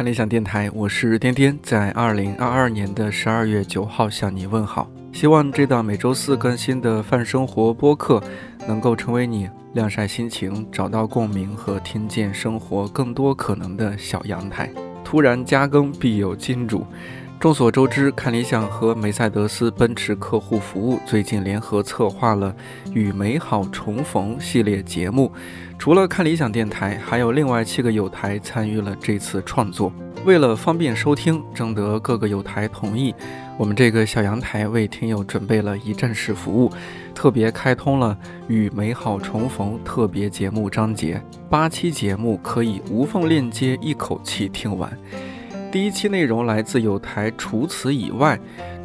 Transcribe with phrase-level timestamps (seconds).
[0.00, 4.90] 看理想电台，我是颠颠，在二零二二年的十二月九号向你问好。
[5.12, 8.18] 希望这档每周四更新的泛生活播客，
[8.66, 14.70] 能够成为你晾晒心情、找到共鸣和听见生活更多可能的小阳台。
[15.04, 16.86] 突然加更必有金主。
[17.40, 22.54] 众所周知，看理想和梅赛德斯奔驰客户服务最近联合策划了
[22.92, 25.32] 《与美好重逢》系列节目。
[25.78, 29.90] 除了看理想电台，还有另外七个友台参与了这次创作。
[30.26, 33.14] 为了方便收听，征得各个友台同意，
[33.56, 36.70] 我们这个小阳台为听友准备了一站式服务，
[37.14, 38.14] 特别开通了
[38.48, 44.92] 《与美好重逢》特别节目章节，八期节目可以无缝链接，一口气听完。
[45.72, 48.36] 第一期内容来自有台，除此以外，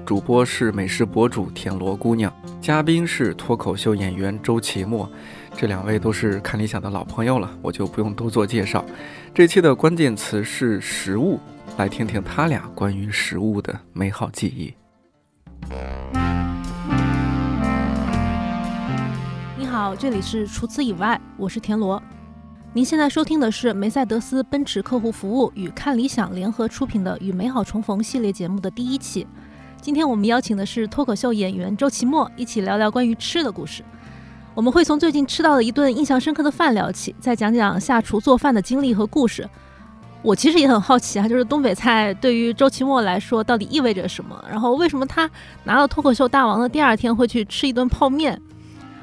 [0.06, 2.32] 主播是美食博主田螺姑娘，
[2.62, 5.10] 嘉宾是脱口秀演员周奇墨，
[5.58, 8.86] 这两位都是看理想的老朋友了，我就不用多做介绍。
[9.34, 11.40] 这期的关键词是食物，
[11.76, 14.72] 来听听他俩关于食物的美好记忆。
[19.58, 22.00] 你好，这里是除此以外，我是田螺。
[22.76, 29.26] 您现在收听的是梅赛德斯奔驰客户服务与看理想联合出品的《与美好重逢》系列节目的第一期。
[29.80, 33.82] 今天我们邀请的是脱口秀演员周奇墨，一起聊聊关于吃的故事。
[34.54, 39.50] 我们会从最近吃到的一顿印象深刻的饭聊起，再讲讲下厨做饭的经历和故事。
[40.22, 44.44] 我其实也很好奇啊，就是东北菜对于周奇墨来说到底意味着什么？
[44.50, 45.32] 然后为什么他
[45.64, 48.42] 拿了脱口秀大王的第二天会去吃一顿泡面？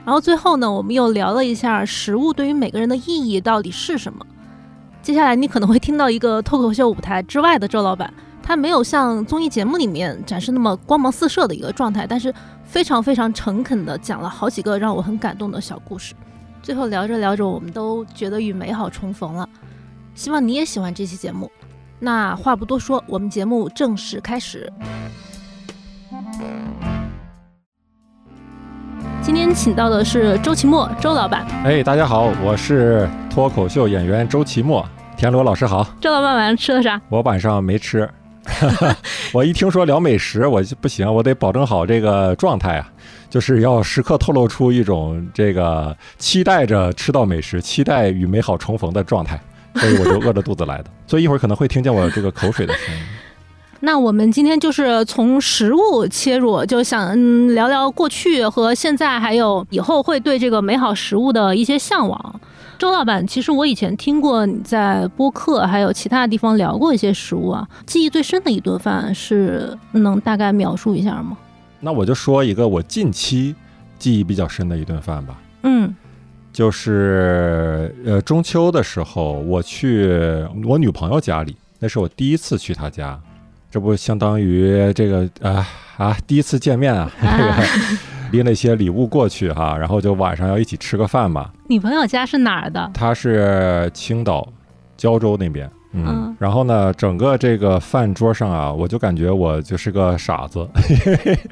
[0.05, 4.27] 然后最后呢，我们又聊了一下食物对于每个人的意义到底是什么。
[5.01, 12.33] 接下来你可能会听到一个脱口秀舞台之外的周老板，他没有像综艺节目里面展示那么光芒四射的一个状态，但是
[12.65, 16.15] 非常非常诚恳的讲了好几个让我很感动的小故事。
[16.63, 19.49] 最后聊着聊着，我们都觉得与美好重逢了。
[20.15, 21.51] 希望你也喜欢这期节目。
[21.99, 24.73] 那话不多说，我们节目正式开始。
[29.35, 31.47] 今天请到的是周奇墨，周老板。
[31.65, 35.89] 哎，大家好，我是脱口秀演员周奇墨，田螺老师好。
[36.03, 37.01] 周老板晚上吃了啥？
[37.09, 38.07] 我晚上没吃，
[39.33, 42.87] 我一听说聊美食，我就不行，我得保证好这个状态啊，
[43.31, 49.41] 就是要时刻透露出一种这个期待着吃到美食、期待与美好重逢的状态，
[49.77, 53.01] 所以我就饿着肚子来的，所以一会儿可能会听见我这个口水的声音。
[53.85, 62.41] 那我们今天就是从食物切入，就想嗯聊聊过去和现在，还有以后会对这个美好食物的一些向往。
[62.79, 71.37] 周老板，其实我以前听过你在播客还有其他地方聊过一些食物啊，记忆最深的一顿饭是能大概描述一下吗？
[71.81, 73.53] 那我就说一个我近期
[73.99, 75.37] 记忆比较深的一顿饭吧。
[75.65, 75.93] 嗯，
[76.53, 80.09] 就是呃中秋的时候我去
[80.65, 83.19] 我女朋友家里，那是我第一次去她家。
[83.73, 85.67] 这不相当于这个啊
[85.97, 87.55] 啊第一次见面啊，这个
[88.31, 91.51] 拎了一些礼物过去哈，然后就晚上要一起吃个饭嘛。
[91.69, 92.91] 女朋友家是哪儿的？
[92.93, 94.47] 她是青岛
[94.99, 96.37] 胶州那边，嗯。
[96.39, 100.69] 然后呢，整个这个饭桌上啊，我就感觉我就是个傻子，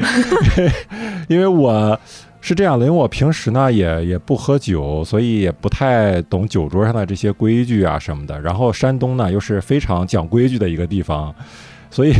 [1.26, 1.98] 因为我
[2.42, 8.38] 是这样的，因为我平时呢也也不喝酒，所以也不太懂酒桌上的这些规矩啊什么的。
[8.42, 11.34] 然后山东呢又是非常讲规矩的一个地方。
[11.90, 12.14] 所以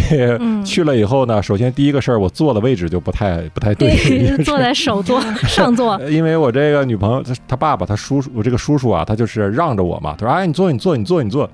[0.64, 3.96] 去了以后呢，首先第一个事儿，我坐的位置就不太不太对，
[4.42, 6.00] 坐在首座 上座。
[6.10, 10.14] 因为我这个女朋友，她爸爸，她叔叔，我这个叔叔啊，他就是让着我嘛。
[10.18, 11.48] 他说：“哎，你坐，你坐，你坐，你坐。”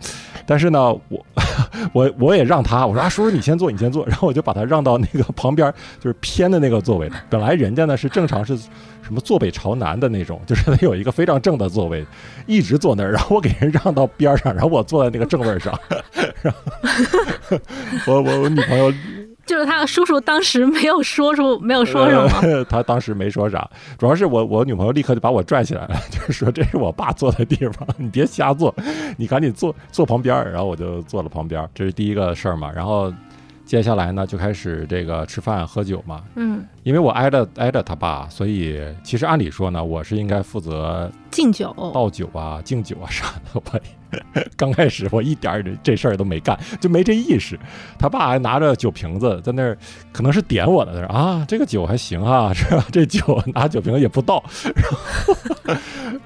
[0.47, 1.27] 但是呢，我
[1.93, 7.11] 我我也让他，我说：“啊，叔叔你先坐，你先坐。”然后我就把他让到那个 旁边，就是偏的那个座位。
[7.29, 8.59] 本来人家呢是正常是。
[9.07, 12.05] 什么坐北朝南的那种，就是他有一个非常正的座位，
[12.45, 15.79] 一直坐那儿，然后我给人让到边上，然后我坐在那个正位上。
[16.43, 16.53] 然
[18.05, 18.93] 后我我我女朋友
[19.47, 28.75] 就是他叔叔，当时没有说出没有说什么，他当时没说啥，主要是我我女朋友立刻就把我拽起来了， 就是说这是我爸坐的地方， 你别瞎坐，
[29.16, 30.37] 你赶紧坐坐旁边。
[30.51, 32.71] 然后我就坐了旁边，这是第一个事儿嘛。
[32.72, 33.13] 然后
[33.65, 36.22] 接下来呢，就开始这个吃饭喝酒嘛。
[36.34, 36.65] 嗯。
[36.83, 43.41] 因为我挨着挨着他爸，所以其实按理说呢，我是应该负责敬酒、倒酒啊、敬酒啊啥的。
[43.54, 43.60] 我
[44.57, 47.59] 刚开始我一点这这事儿都没干，就没这意识。
[47.98, 49.77] 他爸还拿着酒瓶子在那儿，
[50.13, 52.84] 可能是点我的，他说啊，这个酒还行啊， 是吧？
[52.92, 54.42] 这酒拿酒瓶子也不倒。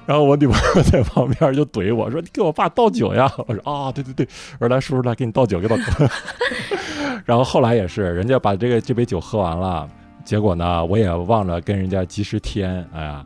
[0.05, 4.27] 然后， 我女朋友在旁边就怼我说：“你给我爸倒酒呀！”我说：“啊，对对对，
[4.59, 5.83] 我说来叔叔来给你倒酒，给倒酒。”
[7.25, 9.87] 然后后来也是，人家把这个这杯酒喝完了。
[10.23, 13.25] 结果呢，我也忘了跟人家及时添，哎呀，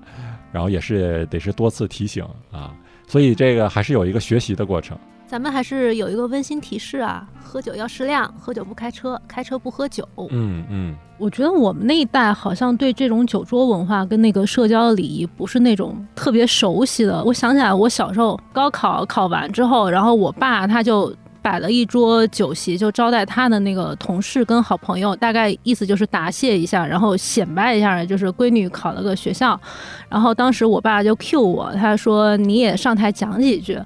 [0.52, 2.74] 然后也是得是多次提醒啊，
[3.08, 4.98] 所以这个还是有一个学习的过程。
[5.28, 10.08] 咱们还是有一个温馨提示啊，喝酒要适量，喝酒不开车，开车不喝酒。
[10.30, 17.24] 嗯嗯，我觉得我们那一代好像对这种酒桌文化跟那个社交礼仪不是那种特别熟悉的。
[17.24, 21.12] 我想起来，我小时候高考考完之后，然后我爸他就
[21.46, 29.60] 摆了一桌酒席，就招待他的那个同事跟好朋友，大概意思就是答谢一下，然后显摆一下，就是闺女考了个学校。
[30.10, 33.80] 然后当时我爸就 cue 我，他说你也上台讲几句。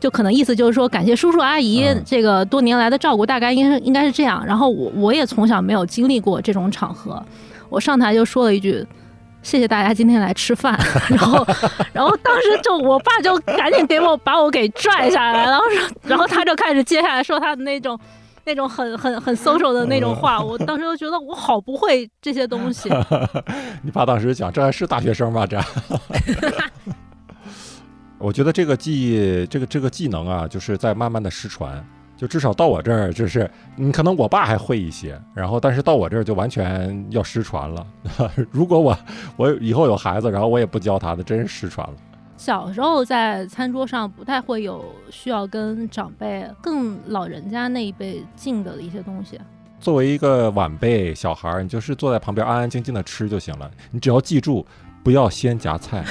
[0.00, 4.42] 就可能意思就是说，感谢叔叔阿姨这个多年来的照顾，大概应应该是这样。
[4.44, 7.22] 然后我我也从小没有经历过这种场合，
[7.68, 8.84] 我上台就说了一句
[9.42, 10.78] ：“谢谢大家今天来吃饭。
[11.10, 11.46] ”然后
[11.92, 15.64] 然后当时就我爸就赶紧给我把我给拽下来，然后
[16.02, 17.98] 然后他就开始接下来说他的那种
[18.44, 20.40] 那种很很很 social 的那种话。
[20.40, 22.88] 我当时就觉得我好不会这些东西。
[23.82, 25.46] 你爸当时讲，这还是大学生吗？
[25.46, 25.60] 这。
[28.18, 31.84] 我觉得这个技这个这个技能啊，就是在慢慢的失传。
[32.22, 37.84] 就至少到我这儿，就是你可能我爸还会一些，然后但是到我这儿就完全要失传了。
[38.52, 38.96] 如果我
[39.36, 41.94] 我以后有孩子，然后我也不教他的，真是失传了。
[42.36, 49.40] 小时候在餐桌上不太会有需要跟长辈、更老人家那一辈敬的一些东西。
[49.80, 53.68] 作为一个晚辈小孩儿，你就是坐在旁边安安静静的吃就行了。
[53.90, 54.64] 你只要记住。
[55.04, 56.04] 不要先夹菜，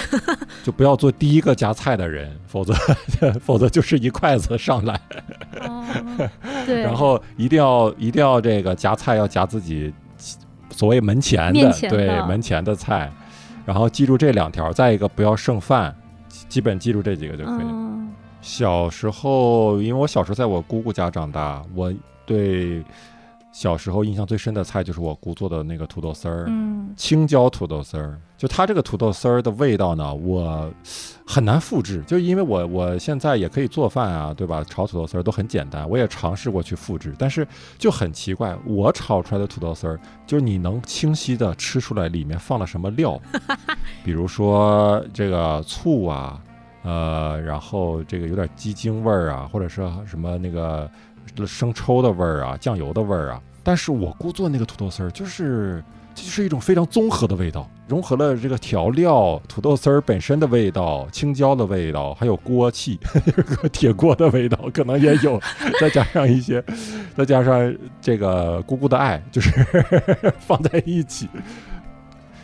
[0.65, 2.73] 就不要做第一个夹菜的人，否则
[3.39, 4.99] 否则就是一筷子上来。
[6.65, 6.81] 对。
[6.81, 9.93] 然后一定要一定要这个夹菜要夹自己
[10.69, 13.11] 所谓门前的对门前的菜，
[13.65, 14.71] 然后记住这两条。
[14.71, 15.95] 再一个不要剩饭，
[16.47, 17.65] 基本记住这几个就可以。
[18.41, 21.93] 小时候，因为我小时候在我姑姑家长大，我
[22.25, 22.83] 对。
[23.51, 28.17] 小时候印象最深的菜就是我姑做的那个土豆丝儿，嗯，青椒土豆丝儿。
[28.37, 30.71] 就它这个土豆丝儿的味道呢，我
[31.27, 32.01] 很难复制。
[32.07, 34.63] 就因为我我现在也可以做饭啊，对吧？
[34.63, 37.45] 炒土豆丝儿都很简单，我也尝试过去复制，但是
[37.77, 43.19] 就很奇怪，我炒出来的土豆丝儿，就是你能清晰的吃出来里面放了什么料，
[44.03, 46.41] 比如说这个醋啊，
[46.83, 50.89] 呃，然后这个有点鸡精味儿啊，或者是什么那个。
[51.45, 55.83] 生抽的味儿啊，酱油的味儿啊，但是我姑做那个土豆丝儿，就是
[56.13, 62.99] 就是一种非常综合的味道，融合了这个调料、土豆丝儿本身的味道、青椒的味道，还有锅气，
[63.71, 65.39] 铁锅的味道可能也有，
[65.79, 66.63] 再加上一些，
[67.15, 69.51] 再加上这个姑姑的爱，就是
[70.39, 71.29] 放在一起。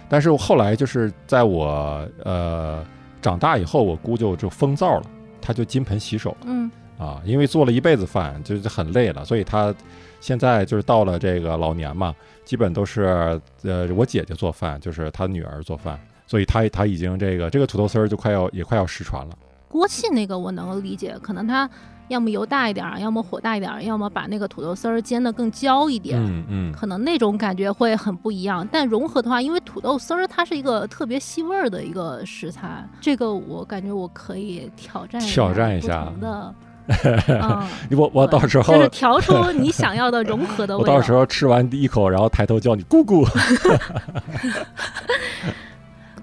[0.10, 2.82] 但是后来就是在我呃
[3.22, 5.06] 长大以后，我姑就就疯灶了，
[5.42, 6.72] 她就金盆洗手，嗯。
[6.98, 9.74] 啊，因为做了一辈子饭，就是很累了，所以他
[10.20, 12.14] 现在就是到了这个老年嘛，
[12.44, 19.38] 基本都是呃我姐姐做饭，就是他女儿做饭，所以他他已经这个这个土豆丝儿就快要也快要失传了。
[19.70, 21.70] 锅气那个我能够理解，可能他
[22.08, 28.68] 要么油大一点，要么火大一点，要么把那个土豆丝儿煎得更焦一点，嗯嗯，可能那种感觉会很不一样。
[28.72, 36.56] 但融合的话，因为土豆丝儿它是一个特别吸味儿的一个食材，这个我感觉我可以挑战挑战一下的。
[37.98, 40.94] 我我到时候就是调出你想要的融合的 味道。
[40.94, 43.26] 我到时候吃完第一口，然后抬头叫你姑姑。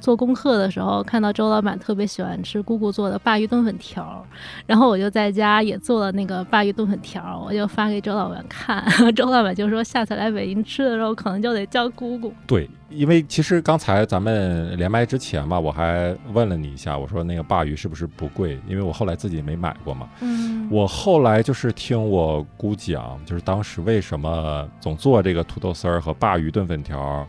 [0.05, 4.23] 做功课的时候看到周老板特别喜欢吃姑姑做的鲅鱼炖粉条，
[4.67, 8.85] 然后我就在家也做了那个鲅鱼炖粉条，我就发给周老板看。
[9.17, 12.31] 周老板就说下次来北京吃的时候可能就得叫姑姑。
[12.47, 18.61] 对，因为其实刚才咱们连麦之前吧，我还问了你一下，我说那个鲅鱼是不是不贵？
[18.69, 20.07] 因为我后来自己没买过嘛。
[20.21, 20.69] 嗯。
[20.71, 27.27] 我后来就是听我姑讲，就是当时为什么总做这个土豆丝儿和鲅鱼炖粉条，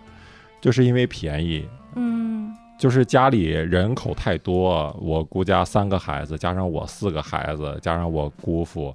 [0.59, 1.65] 就是因为便宜。
[1.95, 2.53] 嗯。
[2.77, 8.93] 就是家里人口太多，我姑家三个孩子，加上我四个孩子，加上我姑父，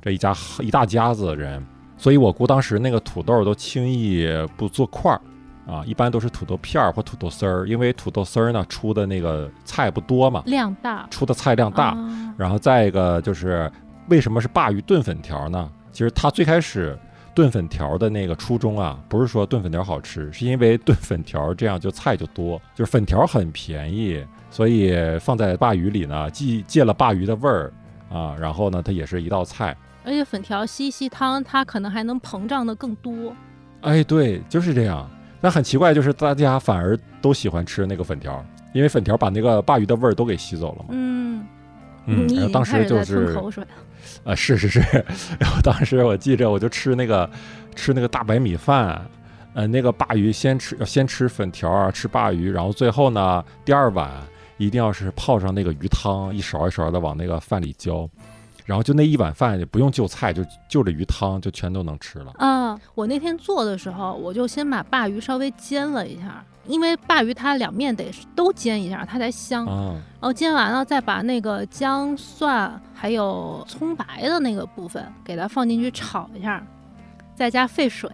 [0.00, 1.64] 这一家一大家子人，
[1.96, 5.20] 所以我姑当时那个土豆都轻易不做块儿
[5.72, 11.96] 啊，一般都是土豆片儿或土豆丝儿，因为土豆丝儿呢出的那个菜不多嘛，量大，出的菜量大，
[12.36, 13.70] 然后再一个就是
[14.08, 15.70] 为什么是鲅鱼炖粉条呢？
[15.92, 16.98] 其实它最开始。
[17.34, 27.72] 炖粉条的那个初衷啊，不是说炖粉条好吃，是因为炖粉条这样就菜就多，就是粉条很便宜，所以放在鲅鱼里呢，既 借了鲅鱼的味儿
[28.10, 29.76] 啊，然后呢，它也是一道菜。
[30.04, 33.32] 而且粉条吸一吸汤，它可能还能膨胀的更多。
[33.80, 35.08] 哎，对，就是这样。
[35.40, 40.86] 那很奇怪，就是大家反而都喜欢吃那个粉条，因为粉条把那个鲅鱼的味儿都给吸走了嘛。
[40.90, 41.46] 嗯
[42.06, 43.34] 嗯，当时就是。
[44.24, 44.80] 啊，是是是，
[45.38, 47.28] 然后当时我记着，我就吃那个
[47.74, 49.04] 吃那个大白米饭，
[49.54, 54.10] 呃，那个鲅鱼先吃，先吃粉条啊，吃鲅鱼，然后最后呢，第二碗
[54.58, 58.08] 一定要是泡上那个鱼汤，一勺一勺的往那个饭里浇。
[58.64, 62.32] 然后就那一碗饭也不用就菜，就就着鱼汤就全都能吃了。
[62.38, 69.66] 嗯，我那天做的时候，我就先把鲅鱼稍微煎了一下，因为鲅鱼它两面得都煎一下，它才香。
[69.68, 76.64] 嗯，然后煎完了，再把那个姜、蒜还有葱白的那个部分给它放进去炒一下，
[77.34, 78.10] 再加沸水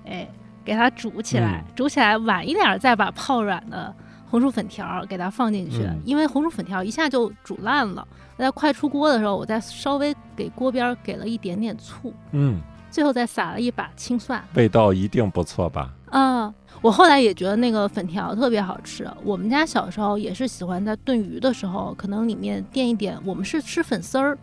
[0.65, 3.95] 给它煮起来，嗯煮起来晚一点儿再把泡软的
[4.31, 8.07] 红薯粉条儿给它放进去，嗯因为红薯粉条一下就煮烂了。
[8.37, 14.43] 在快出锅的时候，我再稍微给锅边儿给了一点点醋，嗯，最后再撒了一把青蒜。
[14.55, 15.91] 味道一定不错吧？
[16.11, 19.11] 啊，我后来也觉得那个粉条特别好吃。
[19.25, 24.39] 我们家小时候也是喜欢在炖鱼的时候，可能里面垫一点，我们是吃粉丝儿，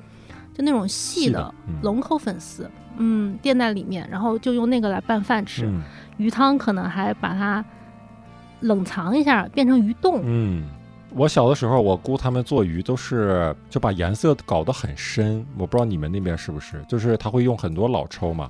[0.53, 5.65] 就那种细的嗯龙口粉丝，嗯，垫在里面，然后就用那个来拌饭吃。
[5.65, 5.81] 嗯
[6.17, 7.63] 鱼汤可能还把它
[8.65, 10.21] 冷藏一下，变成鱼冻。
[10.23, 10.63] 嗯，
[11.13, 18.49] 我小的时候，我姑他们做鱼都是就把颜色搞得很深，我不知道你们那边是不是，就是他会用很多老抽嘛，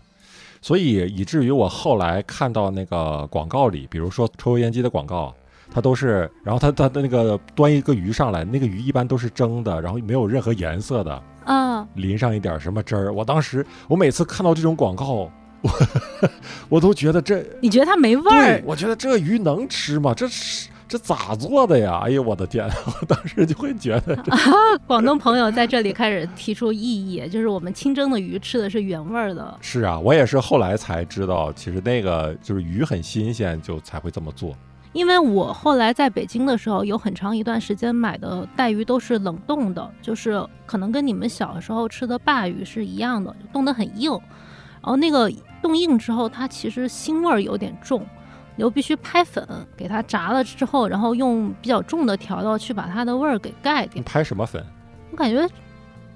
[0.62, 5.34] 所以以至于我后来看到那个广告里，比如说抽油烟机的广告。
[5.74, 13.12] 它都是，然后它它的那个端一个鱼上来，那个鱼一般都是蒸的，然后没有任何颜色的，啊，淋上一点什么汁儿。
[13.12, 15.28] 我当时我每次看到这种广告，
[15.66, 16.30] 我
[16.70, 18.64] 我都觉得这你觉得它没味对儿，？
[18.66, 20.14] 我觉得这鱼能吃吗？
[20.16, 22.02] 这是这咋做的呀？
[22.04, 22.70] 哎呦我的天！
[23.02, 24.40] 我当时就会觉得啊，
[24.86, 29.58] 广东朋友在这里开始提出异议，就是我们清蒸的鱼吃的是原味儿的。
[29.62, 34.56] 是啊，我也是后来才知道，其实那个就是鱼很新鲜，就才会这么做。
[34.94, 44.18] 因为我后来在北京的时候，有很长一段时间买的带鱼都是冷冻的，就是可能跟你们小时候吃的鲅鱼是一样的，冻得很硬。
[44.86, 45.32] 然后那个
[45.64, 48.06] 冻硬之后，它其实腥味儿有点重，
[48.56, 49.44] 你就必须拍粉
[49.76, 54.02] 给它炸了之后，然后用比较重的调料去把它的味儿给盖掉你。
[54.04, 54.64] 拍什么粉？
[55.10, 55.50] 我感觉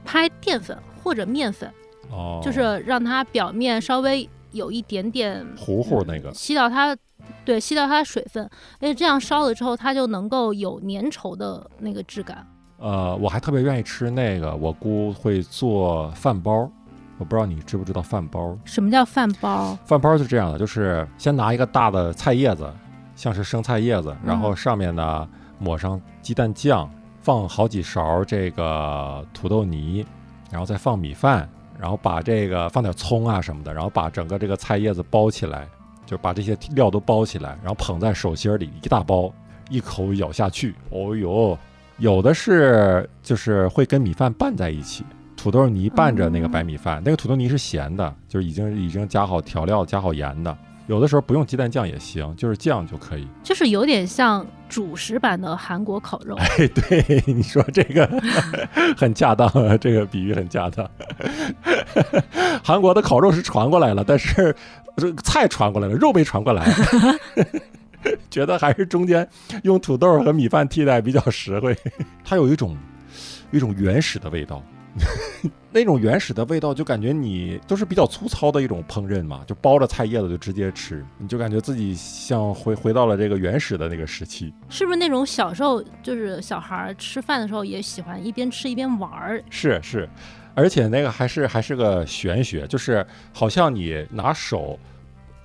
[0.05, 1.67] 拍淀粉或者面粉，
[2.11, 6.31] 哦，就是让它表面稍微有一点点糊糊那个。
[6.31, 6.95] 吸到它，
[7.43, 8.47] 对，吸到它的水分，
[8.79, 12.45] 而且这样烧了之后，它就能够有粘稠的那个质感。
[12.77, 16.71] 呃，我还特别愿意吃那个，我姑会做饭包，
[17.19, 18.57] 我不知道你知不知道饭包。
[18.65, 19.77] 什么叫饭包？
[19.85, 22.67] 饭包是这样的，就是先拿一个大的菜叶子，
[23.13, 25.27] 像是生菜叶子，然后上面呢
[25.59, 26.89] 抹上鸡蛋酱，
[27.21, 30.05] 放好几勺这个土豆泥，
[30.49, 31.47] 然后再放米饭，
[31.77, 35.67] 然后把这个放点葱啊什么的，然后把整个这个菜叶子包起来，
[36.05, 39.29] 就把这些料都包起来，然后捧在手心里一大包，
[39.69, 41.57] 一口咬下去，哦哟，
[41.97, 45.03] 有的是就是会跟米饭拌在一起。
[45.39, 50.55] 土豆泥拌着那个白米饭，那个土豆泥是咸的，就是已经已经加好调料、加好盐的。
[50.87, 53.25] 有的时候不用鸡蛋酱也行，就是酱就可以。
[53.41, 56.35] 就是有点像主食版的韩国烤肉。
[56.35, 58.05] 哎，对， 你说这个
[58.97, 60.85] 很恰当，这个比喻很恰当。
[62.61, 64.53] 韩国的烤肉是传过来了，但是
[64.97, 66.69] 这菜传过来了，肉没传过来。
[68.29, 69.25] 觉得还是中间
[69.63, 71.73] 用土豆和米饭替代比较实惠。
[72.25, 72.75] 它有一种
[73.51, 74.61] 一种原始的味道，
[75.71, 84.51] 那种原始的味道就感觉你都是比较粗糙的一种烹饪嘛，就包着菜叶子就直接吃，你就感觉自己像回回到了这个原始的那个时期。
[84.67, 89.43] 是不是那种小时候就是小孩儿吃饭的时候也喜欢一边吃一边玩儿？
[89.51, 90.09] 是是，
[90.55, 94.77] 而且那个还是还是个玄学，就是好像你拿手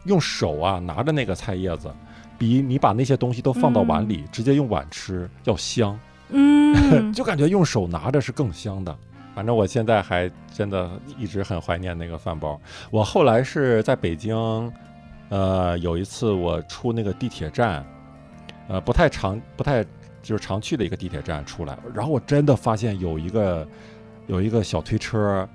[0.04, 1.90] 用手啊拿着那个菜叶子，
[2.38, 5.98] 比你把那些东西都放到碗里、直接用碗吃要香，
[6.30, 8.96] 嗯， 就感觉用手拿着是更香的。
[9.34, 12.60] 反正我现在还真的一直很怀念那个饭包。
[12.90, 14.72] 我后来是在北京，
[15.28, 17.84] 呃，有一次我出那个地铁站，
[18.68, 19.82] 呃，不太常不太
[20.22, 23.66] 就是常去的一个地铁站出来，然后我真的发现有一个
[24.26, 25.46] 有一个小推车，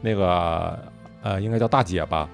[0.00, 0.78] 那个
[1.22, 2.28] 呃应该叫大姐吧，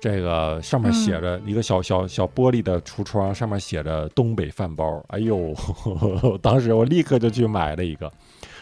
[0.00, 5.02] 这个上面写着一个小小小玻璃的橱窗，上面写着东北饭包。
[5.08, 5.54] 哎呦，
[6.42, 8.12] 当时我立刻就去买了一个，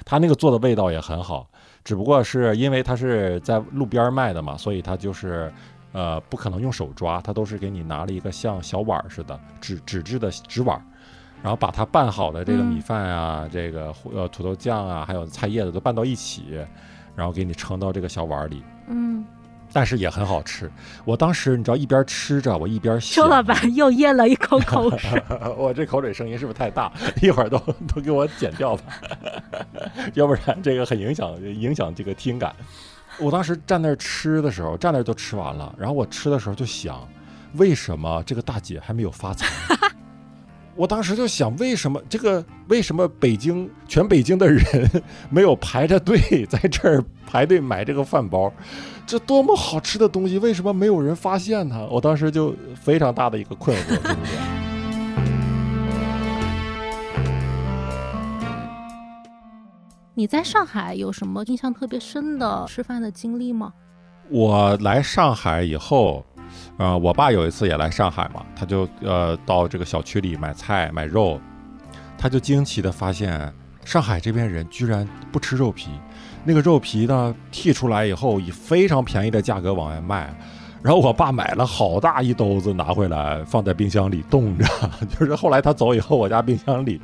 [0.05, 1.49] 他那个做的味道也很好，
[1.85, 5.53] 只不过是因为它是在路边卖的嘛，所以它就是。
[5.95, 10.83] 呃，不可能用手抓，它都是给你拿了一个像小碗儿似的纸纸质的纸碗儿，
[11.43, 12.65] 然后把它拌好的这个嗯。
[12.65, 16.59] 米饭啊，这个呃土豆酱啊，还有菜叶子都拌到一起，
[17.15, 19.23] 然后给你盛到这个小碗儿里，嗯，
[19.73, 20.71] 但是也很好吃。
[21.05, 25.23] 我当时你知道一边吃着，我一边想周，老板又咽了一口口水。
[25.57, 26.93] 我这口水声音是不是太大？
[27.23, 27.59] 一会儿都
[27.93, 28.83] 都给我剪掉吧，
[30.15, 32.55] 要不然这个很影响影响这个听感。
[33.19, 37.07] 我当时站那儿吃的时候，站那儿都吃完了，然后我吃的时候就想，
[37.55, 39.47] 为什么这个大姐还没有发财？
[40.75, 44.63] 我当时就想，为什么这个为什么北京全北京的人
[45.29, 48.51] 没有排着队在这儿排队买这个饭包？
[49.07, 51.81] 这多么好吃的东西，为什么没有人发现它？
[51.87, 54.15] 我当时就非常大的一个困惑，对不对。
[60.15, 63.73] 你在上海有什么印象特别深的吃饭的经历吗？
[64.29, 66.25] 我来上海以后，
[66.79, 71.41] 呃，我爸有一次也来上海嘛，他就呃到这个小区里买菜买肉，
[72.19, 73.53] 他就惊奇的发现，
[73.85, 75.91] 上海这边人居然不吃肉皮，
[76.45, 80.35] 那个肉皮呢剔出来以后以非常便宜的价格往外卖，
[80.83, 84.65] 然后我爸买了好大一兜子拿回来放在冰箱里冻着，
[85.19, 87.01] 就是后来他走以后，我家冰箱里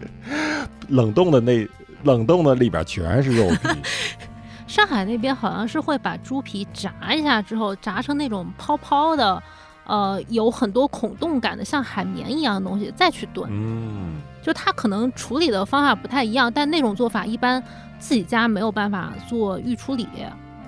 [0.88, 1.66] 冷冻的那。
[2.04, 3.68] 冷冻的里边全是肉皮。
[4.68, 9.42] 上海那边好像是会把猪皮炸一下之后，炸成那种泡泡的，
[9.88, 13.50] 呃，有很多孔洞感的，像海绵一样的东西，再去炖。
[13.50, 17.61] 嗯，就它可能处理的方法不太一样，但那种做法一般
[17.99, 20.07] 自己家没有办法做预处理。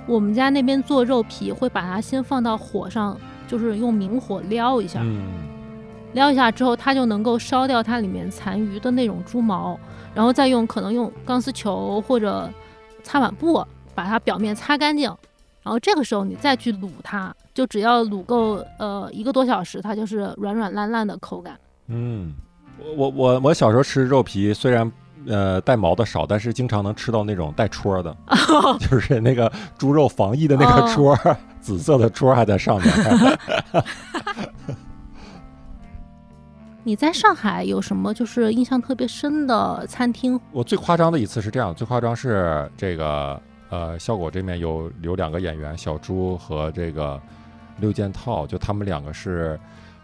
[0.06, 5.00] 我们家那边做肉皮会把它先放到火上，就是用明火撩一下，
[6.14, 9.78] 撩一下之后，它就能够烧掉它里面残余的那种猪毛。
[10.12, 12.50] 然后再用可能用钢丝球或者
[13.04, 15.08] 擦碗布把它表面擦干净，
[15.62, 21.58] 然后这个时候你再去卤它，就只要卤够呃一个多小时，它就是软软烂烂的口感。
[21.88, 22.34] 嗯，
[22.78, 24.90] 我我我我小时候吃肉皮，虽然
[25.26, 28.16] 呃带毛的少，但是经常能吃到那种带戳的，
[28.80, 31.18] 就是那个猪肉防疫的那个戳，
[31.60, 32.92] 紫色的戳还在上面。
[36.82, 40.40] 你在上海有什么就是印象特别深的餐厅？
[40.50, 43.38] 我最夸张的一次是这样，最夸张是这个
[43.68, 47.20] 呃，效果这面有有两个演员，小朱和这个
[47.80, 49.58] 六件套，就他们两个是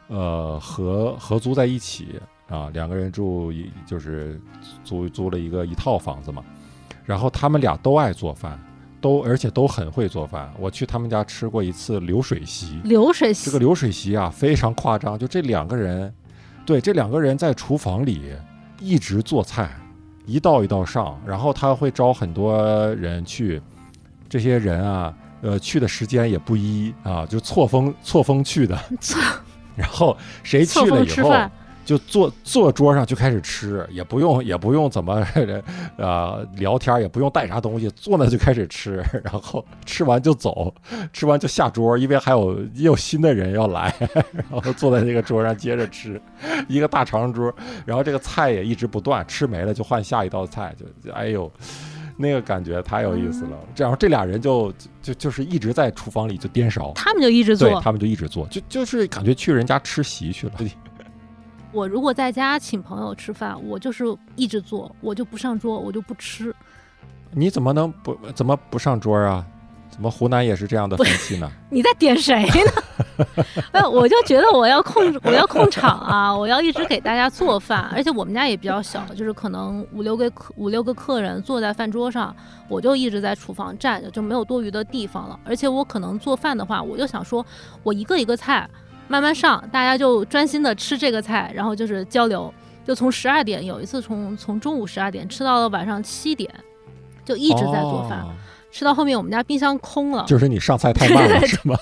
[0.09, 4.41] 呃合合租在一起啊，两个人住一就是
[4.83, 6.43] 租租了一个一套房子嘛，
[7.05, 8.59] 然后他们俩都爱做饭，
[9.01, 10.53] 都而且都很会做饭。
[10.59, 16.13] 我去他们家吃过一次流水席，流水席这个流水席啊非常夸张，就这两个人。
[16.65, 18.33] 对，这两个人在厨房里
[18.81, 19.71] 一直做菜，
[20.25, 23.63] 一道一道上，然后他会招很多人去，
[24.29, 28.77] 这些人啊，呃，去的时间也不一啊，就错峰错峰去的，
[29.77, 31.33] 然后谁去了以后。
[31.87, 35.25] 就坐坐桌上就开始吃，也不用也不用怎么
[35.97, 40.75] 呃 聊天，也不用带啥东西，坐那就开始吃，然后吃完就走，
[41.13, 43.95] 吃完就下桌，因为还有也有新的人要来，
[44.51, 46.21] 然后坐在那个桌上接着吃，
[46.67, 47.55] 一个大长桌，
[47.85, 51.49] 然后这个菜也一直不断，吃没了就换下一道菜，就哎呦，
[52.17, 53.59] 那个感觉太有意思了。
[53.75, 60.55] 这样这俩人就就就是一直在厨房里就颠勺，他们就一直做，他们就一直做，就就是感觉去人家吃席去了。
[61.73, 66.55] 我如果在家请朋友吃饭，我就是一直做，我就不上桌，我就不吃。
[67.33, 69.47] 你怎么能不怎么不上桌啊？
[69.97, 71.51] 怎么湖南也是这样的风气呢？
[71.71, 73.25] 你在点谁呢？
[73.73, 76.37] 哎，我就觉得我要控制，我要控场啊！
[76.37, 82.37] 我要一直给大家做饭，而且我们家也比较小，就是可能五六个客五六个客人坐在饭桌上，
[82.69, 85.41] 我就一直在厨房站着，就没有多余的地方了。
[85.45, 87.45] 而且我可能做饭的话，我就想说，
[87.83, 88.69] 我一个一个菜。
[89.09, 92.53] 慢慢上，大家就专心的吃这个菜，然后就是交流，
[92.85, 96.53] 就从十二点有一次从从中午十二点吃到了晚上七点，
[97.25, 98.27] 就一直在做饭，
[98.77, 100.23] 吃到后面我们家冰箱空了。
[100.27, 101.75] 就是你上菜太慢了 是吗？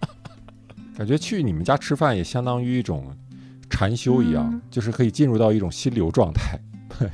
[0.94, 3.06] 感觉去你们家吃饭也相当于一种
[3.70, 6.60] 禅修一样，就是可以进入到一种心流状态，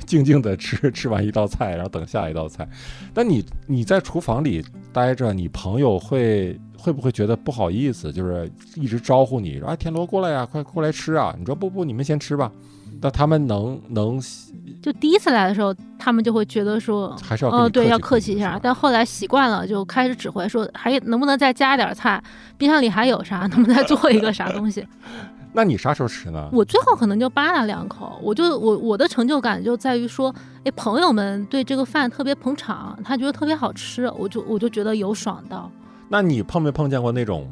[0.05, 2.67] 静静的吃 吃完一道菜，然后等下一道菜。
[3.13, 6.59] 但你你在厨房里待着，你朋友会。
[6.79, 8.13] 会不会觉得不好意思？
[8.13, 12.51] 就是一直招呼你说：“哎，田螺过来呀，快过来吃啊！”你说：“不不，你们先吃吧。”
[13.01, 14.19] 那他们能能
[14.81, 22.21] 就第一次来的时候，他们就会觉得说：“还是要哦，对，要客气一下。”但后来习惯了，就开始指挥说：“还能不能再加点菜？
[22.57, 23.39] 冰箱里还有啥？
[23.51, 24.85] 能不能再做一个啥东西？
[25.53, 26.49] ”那你啥时候吃呢？
[26.51, 35.69] 我最后可能就扒拉两口，我就我我的成就感就在于说：“哎，朋友们对这个饭特别捧场，他觉得特别好吃，我就我就觉得有爽到。”
[36.09, 37.51] 那你碰没碰见过那种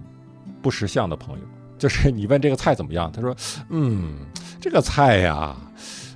[0.62, 1.42] 不识相的朋友？
[1.78, 3.36] 就是你问这个菜怎么样，他说
[3.70, 4.16] ：“嗯，
[4.60, 5.56] 这个菜呀，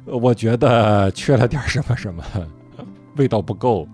[0.05, 2.23] 我觉得缺了点什么什么，
[3.17, 3.87] 味道不够。”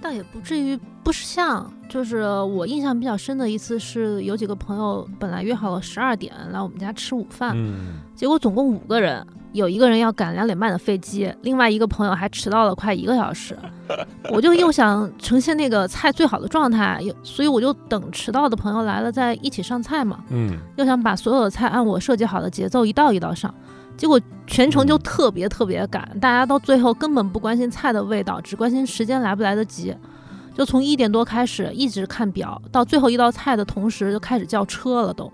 [0.00, 7.56] 倒也不至于不识相，就是我印象比较深的一次是有几个朋友本来约好了十二点来我们家吃午饭，
[8.16, 9.24] 结果总共五个人。
[9.52, 13.56] 有一个人要赶两点半的飞机，另外一个朋友还迟到了快一个小时。
[14.30, 20.24] 我就又想呈现那个菜最好的状态，所以我就等迟到的朋友来了再一起上菜嘛。
[20.30, 23.54] 嗯，又想把所有的菜按我设计好的节奏一道一道上。
[23.94, 29.94] 结果全程就特别特别赶，大家到最后根本不关心菜的味道，只关心时间来不来得及。
[30.54, 35.12] 就从一点多开始一直看表，到最后一道菜的同时就开始叫车了。
[35.12, 35.30] 都，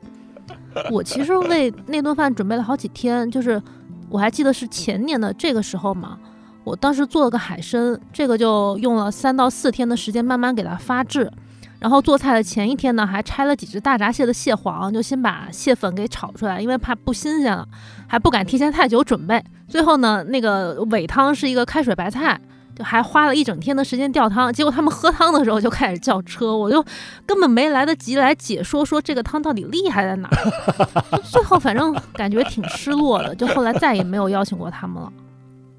[0.91, 3.63] 我其实为那顿饭准备了好几天，就是
[4.11, 6.19] 我还记得是前年的这个时候嘛，
[6.65, 11.31] 我当时做了个海参，这个就用了三到四天的时间慢慢给它发制。
[11.79, 17.65] 然后做菜的前一天呢，还拆了几只大闸蟹的蟹黄，就先把蟹粉给炒出来，因为怕不新鲜了，
[18.09, 19.41] 还不敢提前太久准备。
[19.69, 22.41] 最后呢，那个尾汤是一个开水白菜。
[22.79, 26.85] 就还花了一整天的时间吊汤，结果他们喝汤的时候就开始叫车，我就
[27.27, 30.31] 根本没来得及来解说说这个汤到底厉害在哪。
[31.29, 35.13] 最后反正感觉挺失落的，就后来再也没有邀请过他们了。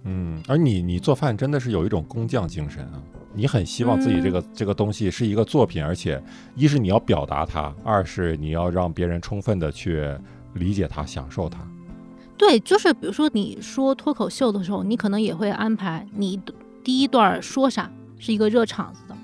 [0.03, 2.99] 嗯，而你你做饭真的是有一种工匠精神啊，
[3.33, 6.21] 你很希望自己这个这个东西是一个作品，而且
[6.55, 10.05] 一是你要表达它，二是你要让别人充分的去
[10.53, 11.59] 理解它、享受它。
[12.37, 16.37] 对，就是比如说你说脱口秀的时候，你可能也会安排你。
[16.83, 19.15] 第一段说啥是一个热场子的，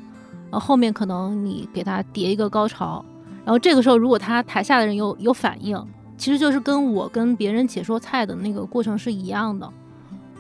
[0.52, 3.04] 然后后面可能你给他叠一个高潮，
[3.44, 5.84] 然后这个时候如果他台下的人有有反应，
[6.18, 9.70] 其实就是跟我跟别人解说菜的那个过程是一样的，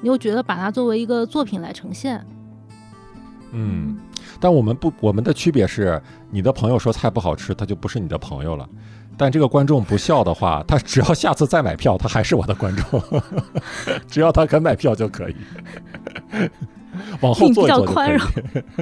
[0.02, 2.26] 你又觉得把它作为一个作品来呈现。
[3.52, 3.98] 嗯，
[4.40, 8.68] 但我们不，我们的区别是，你的朋友说菜不好吃，他就不是你的朋友了；
[9.18, 13.02] 但这个观众不笑的话，他只要下次再买票，他还是我的观众，
[14.08, 15.36] 只要他肯买票就可以。
[17.22, 18.28] 往后做比较宽容。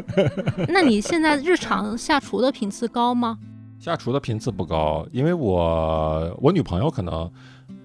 [0.69, 3.37] 那你现在日常下厨的频次高吗？
[3.79, 7.29] 下厨的频次不高，因为我我女朋友可能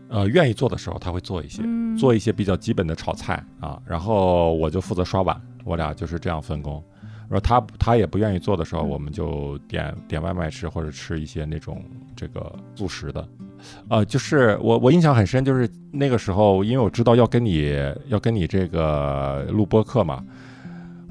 [0.09, 1.63] 呃愿意做的时候，她会做一些，
[1.99, 6.83] 做一些比较基本的炒菜啊，然后我就负责刷碗，我俩就是这样分工。
[7.29, 13.29] 然后她她也不愿意做的时候，我们就点点外卖吃，或者吃一些那种这个速食的。
[13.89, 17.75] 呃，就是我我印象很深，就是那个时候，因为我知道要跟你
[18.09, 20.23] 要跟你这个录播课嘛，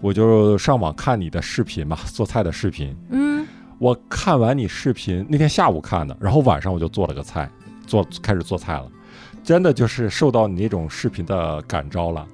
[0.01, 2.95] 我就上网看你的视频嘛，做菜的视频。
[3.09, 3.45] 嗯，
[3.79, 7.49] 我看完你视频那天下午看的，然后晚上我就做了个菜，
[7.85, 8.87] 做开始做菜了，
[9.43, 12.27] 真的就是受到你那种视频的感召了。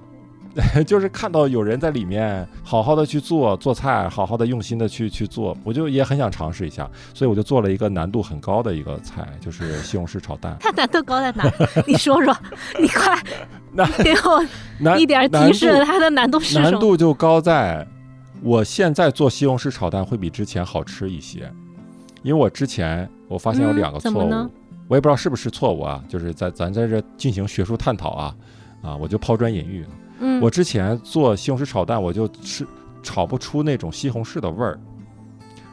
[0.85, 10.55] 就是看到有人在里面好好的去做做菜，好好的用心的去去做，我就也很想尝试一下，所以我就做了一个难度很高的一个菜，就是西红柿炒蛋。
[10.59, 11.51] 它难度高在哪？
[11.87, 12.35] 你说说，
[12.79, 13.19] 你快
[14.03, 17.87] 给我一点提示，它的难度是难度就高在，
[18.43, 21.51] 我现在做西红柿炒蛋会比之前好吃一些，
[22.21, 24.29] 因为我之前我发现有两个错误，
[24.87, 28.35] 我也不知道是不是错误啊，就是在咱在这进行学术探讨啊，
[28.83, 29.83] 啊，我就抛砖引玉。
[30.41, 32.65] 我之前做西红柿炒蛋，我就吃
[33.01, 34.79] 炒不出那种西红柿的味儿。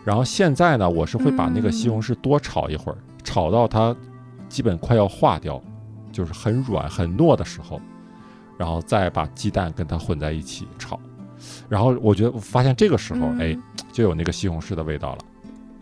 [0.04, 3.94] 然后现在呢，我是会把那个西红柿多炒一会儿，炒到它
[4.48, 5.62] 基本快要化掉，
[6.10, 7.80] 就是很软很糯的时候，
[8.58, 10.98] 然后再把鸡蛋跟它混在一起炒。
[11.68, 13.56] 然后我觉得，我发现这个时候，哎，
[13.92, 15.18] 就有那个西红柿的味道了。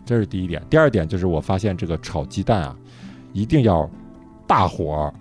[0.04, 0.62] 这是第一点。
[0.68, 2.76] 第二点就是我发现这个炒鸡蛋啊，
[3.32, 3.88] 一定要
[4.46, 5.12] 大火。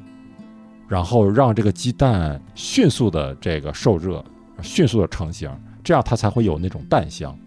[0.87, 4.23] 然后让这个鸡蛋迅速的这个受热，
[4.61, 5.49] 迅速的成型，
[5.83, 7.37] 这样它才会有那种蛋香。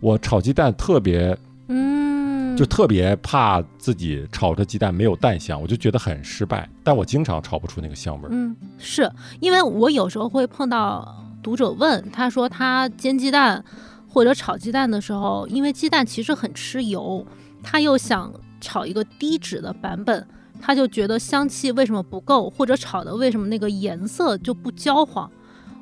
[0.00, 1.36] 我炒鸡蛋特别，
[1.68, 6.68] 嗯，就特别怕自己炒的鸡蛋没有蛋香，我就觉得很失败。
[6.82, 8.30] 但我经常炒不出那个香味儿。
[8.32, 13.62] 嗯，是因为我有时候会碰到读者问，他说他煎鸡蛋
[14.08, 17.26] 或者炒鸡蛋的时候，因为鸡蛋其实很吃油，
[17.62, 20.26] 他又想炒一个低脂的版本。
[20.60, 25.30] 他就觉得香气为什么不够，或者炒的为什么那个颜色就不焦黄？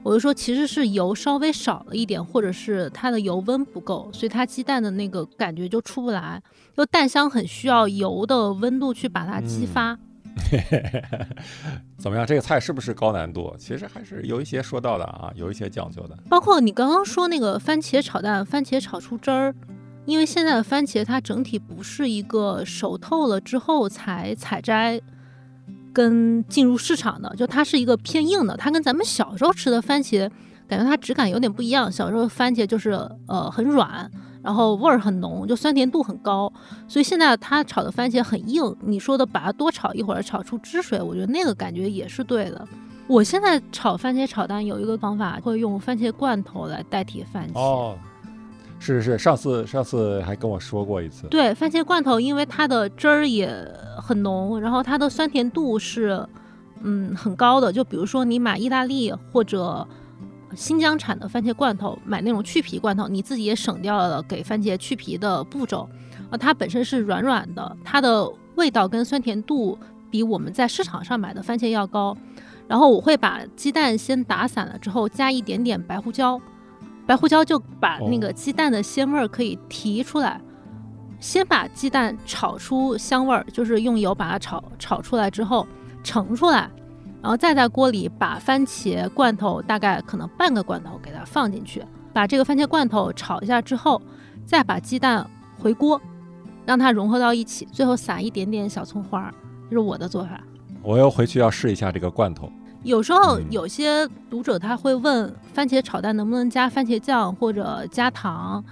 [0.03, 6.41] 我就说其实是油稍微少了一点，或者是它的油温不够，所以它鸡蛋的那个感觉就出不来。
[6.77, 9.99] 就蛋香很需要油的温度去把它激发。
[11.99, 12.25] 怎么样？
[12.27, 13.53] 这个菜是不是高难度？
[13.59, 16.17] 其实还是有一些说到的啊，有一些讲究的。
[16.29, 19.55] 包括你刚刚说那个番茄炒蛋，番茄炒出汁儿。
[20.07, 25.01] 因为现在的番茄它整体不是一个熟透了之后才采摘
[25.92, 30.31] 跟进入市场的，就它是一个偏硬的，它跟咱们小时候吃的番茄
[30.69, 31.90] 感觉它质感有点不一样。
[31.90, 32.90] 小时候番茄就是
[33.27, 34.11] 呃很软，
[34.42, 36.53] 然后味儿很浓，就酸甜度很高，
[36.87, 38.77] 所以现在它炒的番茄很硬。
[38.83, 42.66] 你说的把它多炒一会儿，炒出汁水，我觉得那个感觉也是对的。
[43.09, 47.95] 我现在炒番茄炒蛋有一个方法，会用番茄罐头来代替番茄。
[48.79, 51.27] 是是，上次上次还跟我说过一次。
[51.29, 53.51] 对，番茄罐头，因为它的汁儿也
[54.01, 56.25] 很浓，然后它的酸甜度是
[56.83, 57.73] 嗯很高的。
[57.73, 59.87] 就比如说你买意大利或者
[60.55, 65.89] 新疆产的番茄罐头，买那种去皮罐头，你自己也省掉了给番茄去皮的步骤。
[66.31, 69.79] 啊，它本身是软软的，它的味道跟酸甜度
[70.11, 72.17] 比我们在市场上买的番茄要高。
[72.69, 76.41] 然后我会把鸡蛋先打散了之后，加一点点白胡椒，
[77.07, 80.40] 白胡椒就把那个鸡蛋的鲜味儿可以提出来。
[81.19, 85.66] 先把鸡蛋炒出香味儿，就是用油把它炒炒出来之后
[86.03, 86.71] 盛出来，
[87.23, 94.01] 然后再在锅里把番茄罐头大概可能半个罐头给它放进去，把这个番茄罐头炒一下之后，
[94.45, 96.01] 再把鸡蛋回锅，
[96.66, 99.33] 让它融合到一起，最后撒一点点小葱花，
[99.71, 100.40] 这是我的做法。
[100.83, 102.53] 我又回去要试一下这个罐头。
[102.83, 108.65] 有时候有些读者他会问，番茄炒蛋能不能加番茄酱或者加糖？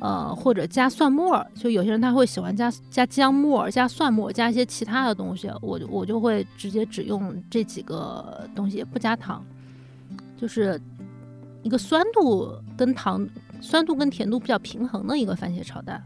[0.00, 9.44] 呃，或者加蒜末，就有些人他会喜欢加加姜末、加蒜末、加一些其他的东西，我我就会直接只用这几个东西，不加糖，
[10.36, 10.80] 就是
[11.64, 13.28] 一个酸度跟糖、
[13.60, 16.00] 酸度跟甜度比较平衡的一个番茄炒蛋。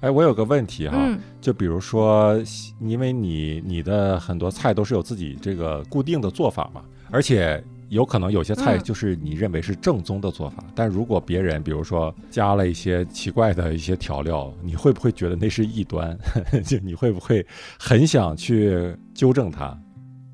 [0.00, 0.96] 哎，我有个问题哈，
[1.40, 2.36] 就比如说，
[2.80, 7.62] 因为你你的很多菜都是有自己这个固定的做法嘛，而且。
[7.90, 16.16] 有可能有些菜就是你认为是正宗的做法，但如果别人比如说加了一些奇怪的一些调料，你会不会觉得那是异端？
[16.64, 17.44] 就你会不会
[17.80, 19.76] 很想去纠正它？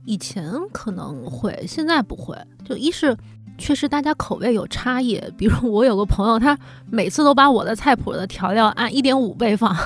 [0.05, 2.37] 以前可能会，现在不会。
[2.63, 3.17] 就一是
[3.59, 6.59] 确实大家口味有差异，比如我有个朋友，他
[6.91, 9.77] 每次都把我的菜谱的调料按一点五倍放，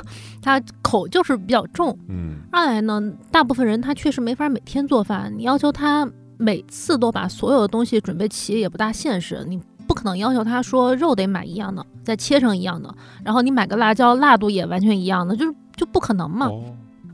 [0.43, 1.97] 他口就是比较重。
[2.09, 2.37] 嗯。
[2.53, 6.09] 二来呢，大部分人他确实没法每天做饭，你要求他。
[6.43, 12.89] 每次都把所有的东西准备齐也不大现实，你不可能要求他说肉得买一样的，再切成一样的，
[13.23, 16.49] 然后你买个辣椒辣度也完全一样的，就是就不可能嘛。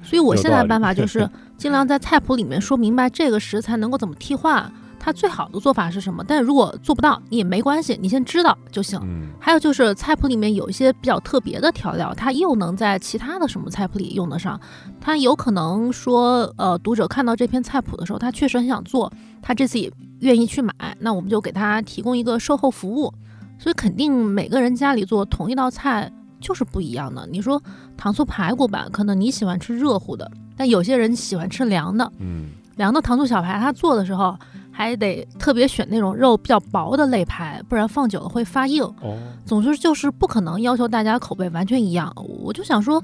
[0.01, 4.73] 所以我现在的办法就 是尽量在菜谱里面说明白这个食材能够怎么替换。
[5.07, 6.25] 它最好的做法是什么？
[6.27, 9.01] 但是如果做不到也没关系，你先知道就行。
[9.39, 14.61] 还有就是菜谱里面有一些比较特别的调料，它又能在其他的什么菜谱里用得上。
[15.01, 19.89] 它有可能说，呃，读者看到这篇菜谱的时候，他确实很想做，他这次也
[20.23, 23.15] 愿意去买，那我们就给他提供一个售后服务。
[23.61, 27.25] 所以肯定每个人家里做同一道菜就是不一样的。
[27.31, 27.63] 你说
[27.97, 32.13] 糖醋排骨吧，可能你喜欢吃热乎的，但有些人喜欢吃凉的。
[32.19, 34.37] 嗯，凉的糖醋小排，他做的时候。
[34.77, 38.85] 还得特别选那种肉比较薄的肋排，不然放久了会发硬。
[39.01, 42.13] 哦，总之就是不可能要求大家口味完全一样。
[42.45, 43.03] 我就想说，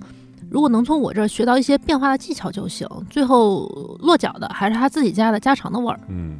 [0.50, 2.86] 如果能从我这儿学到一些变化的技巧就行。
[3.08, 3.66] 最后
[4.00, 5.98] 落脚的还是他自己家的家常的味儿。
[6.08, 6.38] 嗯，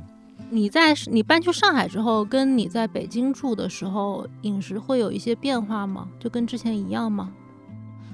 [0.50, 6.06] 你在你搬去上海之后，跟你在北京住的时候，饮食会有一些变化吗？
[6.20, 7.30] 就跟之前一样吗？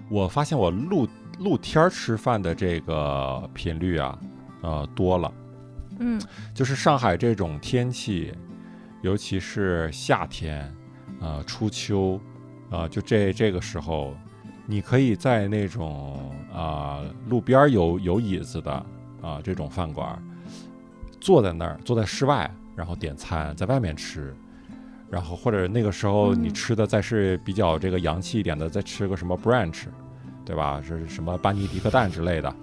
[0.08, 1.08] 我发现我露
[1.40, 4.16] 露天吃饭的这个频率啊，
[4.62, 5.32] 呃，多了。
[5.98, 6.20] 嗯，
[6.54, 8.32] 就是上海这种天气，
[9.02, 10.72] 尤其是夏天，
[11.20, 12.20] 呃，初秋，
[12.70, 14.14] 呃，就这这个时候，
[14.66, 18.72] 你可以在那种啊路边有有椅子的
[19.20, 20.22] 啊这种饭馆，
[21.20, 24.34] 坐在那儿，坐在室外，然后点餐，在外面吃，
[25.10, 29.86] 然后或者那个时候你吃的再是比较这个洋气一点的，再吃个什么 brunch，
[30.44, 30.80] 对吧？
[30.80, 32.54] 是什么班尼迪克蛋之类的。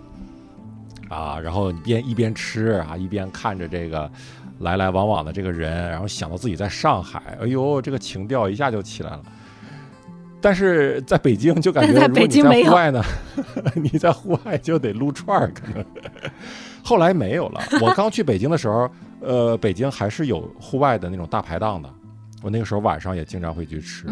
[1.09, 4.09] 啊，然后你边一边吃啊，一边看着这个
[4.59, 9.23] 来来往往的这个人，然后想到自己在上海，哎呦，这个情调一下就起来了。
[10.41, 13.03] 但是在北京就感觉， 如果你在户外呢，
[13.75, 15.83] 你在户外就得撸串儿，可能。
[16.83, 17.59] 后来没有了。
[17.81, 18.87] 我刚去北京的时候，
[19.21, 21.89] 呃，北京还是有户外的那种大排档的。
[22.43, 24.05] 我那个时候晚上也经常会去吃，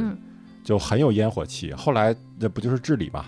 [0.64, 1.72] 就很有烟火气。
[1.74, 3.26] 后来那不就是治理嘛？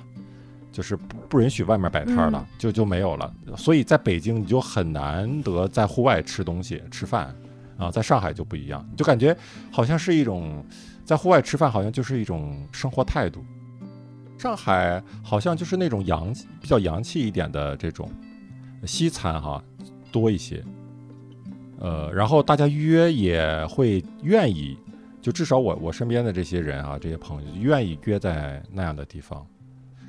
[0.76, 3.34] 就是不不允许外面摆摊了，就就没有了。
[3.56, 7.34] 所以在北京你就很难得在户外吃东西吃饭，
[7.78, 9.34] 啊，在上海就不一样，就感觉
[9.72, 10.62] 好像是一种
[11.06, 13.42] 在户外吃饭，好像就是一种生活态度。
[14.38, 18.12] 上海好像就是那种洋比较洋气一点的这种
[18.86, 19.64] 西餐哈
[20.12, 20.62] 多一些，
[21.80, 24.78] 呃，然后大家约也会愿意，
[25.22, 29.48] 就至少我我身边的这些人啊，这些朋友愿意约在那样的地方。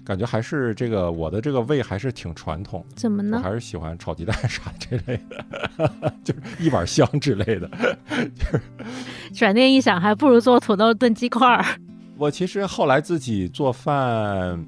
[0.07, 3.39] 感觉还是这个我的这个胃还是挺传统，怎么呢？
[3.39, 7.69] 我还是喜欢炒鸡蛋啥这类的， 就是一碗香之类的。
[8.39, 8.63] 就是
[9.35, 11.65] 转念一想，还不如做土豆炖鸡块儿。
[12.17, 14.65] 我其实后来自己做饭，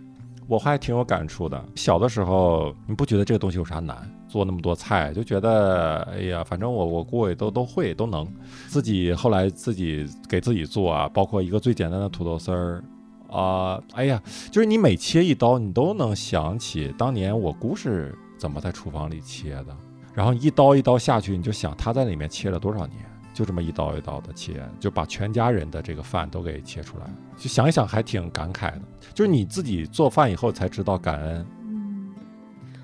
[0.48, 1.64] 我还挺有感触的。
[1.76, 3.96] 小的时候，你不觉得这个东西有啥难？
[4.28, 8.26] 做那么多菜，就觉得哎呀，反正我我姑也都都会都能。
[8.66, 12.82] 自己后来自己给自己做啊，包括一个最简单的土豆丝儿。
[13.30, 19.76] 啊，哎呀，就是你每切一刀，你都能想起当年我姑是怎么在厨房里切的。
[20.14, 22.98] 然后一刀一刀下去，你就想她在里面切了多少年，
[23.32, 27.04] 就这么一刀一刀的切，就把全家人的这个饭都给切出来。
[27.36, 28.80] 就想一想，还挺感慨的。
[29.14, 31.46] 就是你自己做饭以后才知道感恩。
[31.66, 32.10] 嗯，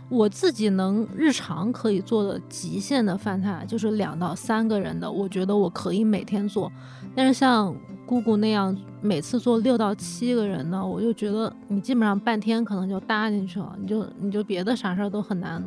[0.08, 6.70] 我自己能日常可以做的极限的饭菜就是两到三个人的，我觉得我可以每天做。
[7.16, 7.74] 但是像
[8.06, 15.62] 姑姑那样每次坐六到七个人的，我就觉得你基本上半天可能就搭进去了，你就你就别的啥事儿都很难，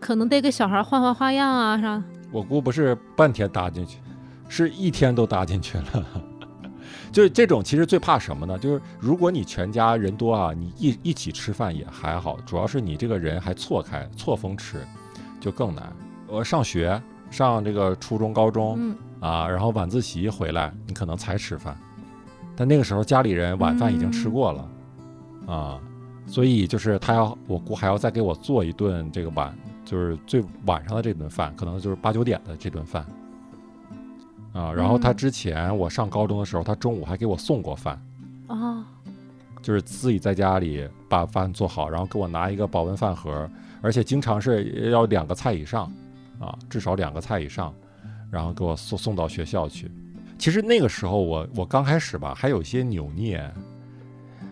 [0.00, 2.02] 可能得给小孩换换花样啊啥。
[2.32, 3.98] 我姑不是半天搭进去，
[4.48, 5.84] 是一天都搭进去了。
[7.12, 8.58] 就是这种，其实最怕什么呢？
[8.58, 14.84] 就是如果你全家人多啊，你一一起吃饭也还好，主要是你这个人还错开错峰吃，
[15.40, 15.90] 就更难。
[16.26, 21.76] 我上学上这个初中、高中嗯啊，然后晚自习回来，你可能才吃饭，
[22.54, 24.68] 但那个时候家里人晚饭已经吃过了
[25.46, 25.80] 啊，
[26.26, 33.06] 所以就是他要我姑还要再给我做一顿这个晚，就是最晚上的这顿饭，可能就是八九点的这顿饭。
[34.52, 35.16] 啊，然后他嗯。
[35.16, 38.02] 之前我上高中的时候，他中午还给我送过饭，
[38.46, 38.86] 啊，
[39.60, 43.48] 就是自己在家里把饭做好，然后给我拿一个保温饭盒，
[43.82, 45.92] 而且经常是要两个菜以上，
[46.40, 47.74] 啊，至少两个菜以上，
[48.30, 49.90] 然后给我送送到学校去。
[50.38, 53.42] 其实那个时候我我刚开始吧，还有一些扭捏，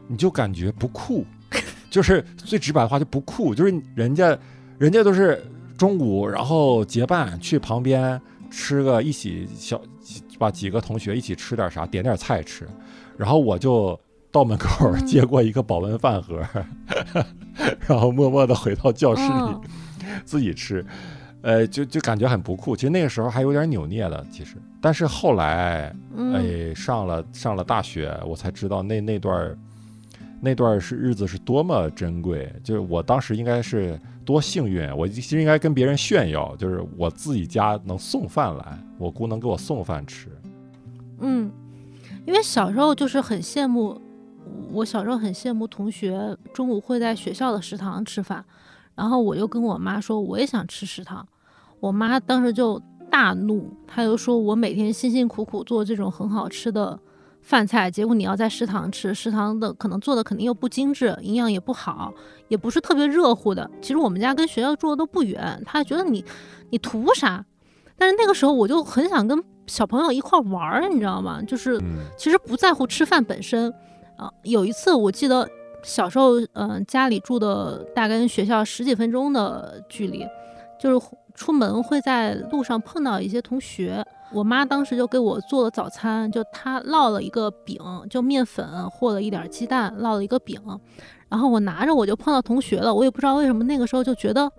[0.08, 1.24] 你就感觉不酷，
[1.90, 4.38] 就是最直白的话就不酷，就是人家
[4.78, 5.44] 人家都是
[5.76, 9.80] 中午然后结伴去旁边吃个一起小
[10.38, 12.66] 把几个同学一起吃点啥，点点菜吃，
[13.16, 13.98] 然后我就
[14.32, 15.06] 到门口嗯。
[15.06, 16.42] 接过一个保温饭盒，
[17.86, 19.60] 然后默默的回到教室里嗯。
[20.24, 20.84] 自己吃，
[21.44, 22.74] 呃，就就感觉很不酷。
[22.74, 29.58] 其实那个时候还有点扭捏的，其实，但是后来，嗯哎，上了上了大学，我才知道那那段儿
[30.40, 32.50] 那段儿是日子是多么珍贵。
[32.64, 40.28] 就是我当时应该是多幸运，我其实应该跟别人炫耀，就是我自己家能送饭来，我姑能给我送饭吃。
[41.20, 41.52] 嗯，
[42.24, 44.00] 因为小时候就是很羡慕，
[44.72, 48.42] 我小时候很羡慕同学中午会在学校的食堂吃饭，
[48.94, 51.26] 然后我就跟我妈说我也想吃食堂，
[51.84, 56.98] 我妈当时就大怒，她就说我每天辛辛苦苦做这种很好吃的
[57.42, 62.10] 饭菜，结果你要在食堂吃，食堂的可能做的肯定又不精致，营养也不好，
[62.48, 63.70] 也不是特别热乎的。
[63.82, 66.24] 其实我们家跟学校住的都不远，她觉得你
[66.70, 67.44] 你图啥？
[67.98, 71.42] 但是那个时候我就很想跟小朋友一块儿玩儿，你知道吗？
[71.42, 73.70] 就是嗯其实不在乎吃饭本身
[74.16, 75.46] 啊、有一次我记得
[75.82, 80.24] 小时候，嗯、家里住的大概跟学校十几分钟的距离，
[80.80, 84.04] 就是出门会在路上碰到一些同学。
[84.32, 90.60] 我妈当时就给我做了早餐，就她烙了一个饼，就面粉和了一点鸡蛋，烙了一个饼。
[91.28, 94.50] 然后我拿着我就碰到同学了，我也不知道为什么那个时候就觉得，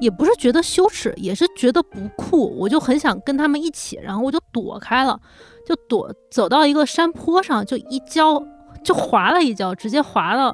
[0.00, 5.18] 也不是觉得羞耻，也是觉得不酷，我就很想跟他们一起，然后我就躲开了。
[5.66, 8.42] 就躲走到一个山坡上，就一跤
[8.82, 10.52] 就滑了一跤，直接滑了，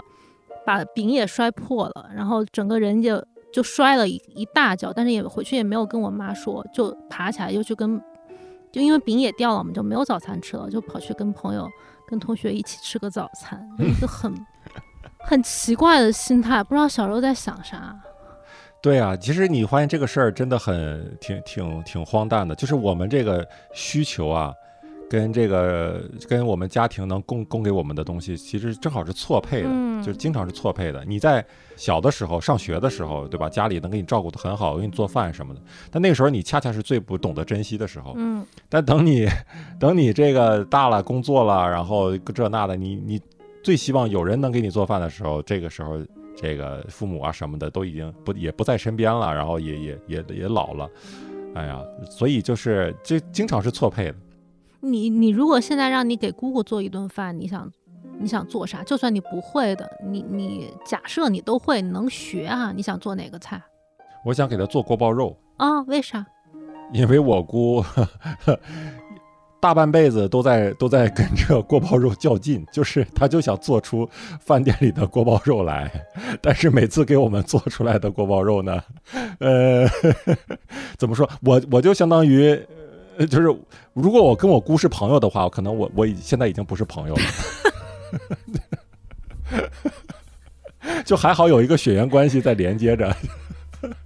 [0.67, 3.25] 把饼也摔破了，然后整个人就
[3.57, 7.99] 就摔了一一大跤，但是也回去也没有跟我妈说，就爬起来又去跟，
[8.71, 11.67] 就因为饼也掉了嘛，就没有早餐吃了，就跑去跟朋友、
[12.07, 14.31] 跟同学一起吃个早餐，就一个很
[15.25, 17.99] 很奇怪的心态，不知道小时候在想啥。
[18.83, 23.43] 对啊，其实你发现这个事儿真的很挺挺挺荒诞的，就是我们这个
[23.73, 24.53] 需求啊，
[25.09, 31.05] 跟这个跟我们家庭能供供给我们的东西，其实正好是错配的，嗯就是经常是错配的。
[31.05, 31.45] 你在
[31.77, 33.49] 小的时候上学的时候，对吧？
[33.49, 38.15] 家里能给你照顾得很好，给你做饭什么的，但那个时候你恰恰是最不懂得珍惜的时候。
[38.17, 39.29] 嗯但等你
[39.79, 43.21] 等你这个大了，工作了，然后这那的，你你
[43.63, 46.01] 最希望有人能给你做饭的时候，这个时候
[46.37, 50.91] 这个父母啊什么的都已经不也不在身边了，然后也也也也老了，
[51.55, 54.15] 哎呀，所以就是这经常是错配的。
[54.81, 57.71] 你你如果现在让你给姑姑做一顿饭，你想
[58.19, 58.83] 你想做啥？
[58.83, 62.73] 就算你不会的，你你假设你都会，你能学啊？
[62.75, 63.63] 你想做哪个菜
[64.25, 65.81] 我想给她做锅包肉，啊？
[65.83, 66.25] 为啥？
[66.93, 67.85] 因为我姑
[69.61, 74.09] 大半辈子都在都在跟这个锅包肉较劲，就是她就想做出
[74.41, 75.91] 饭店里的锅包肉来，
[76.41, 78.81] 但是每次给我们做出来的锅包肉呢，
[79.41, 79.87] 呃，
[80.97, 81.29] 怎么说？
[81.43, 82.59] 我我就相当于。
[83.19, 83.45] 呃就是
[83.93, 87.23] 如果我跟我姑是朋友的话，可能我我已现在已经不是朋友了，
[91.05, 93.17] 就还好有一个血缘关系在连接着。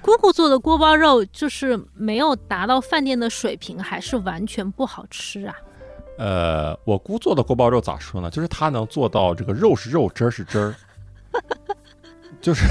[0.00, 5.54] 姑姑做的锅包肉就是没有达到饭店的水平，还是完全不好吃啊？
[6.16, 8.30] 呃，我姑做的锅包肉咋说呢？
[8.30, 10.74] 就是她能做到这个肉是肉，汁儿是汁儿，
[12.40, 12.64] 就是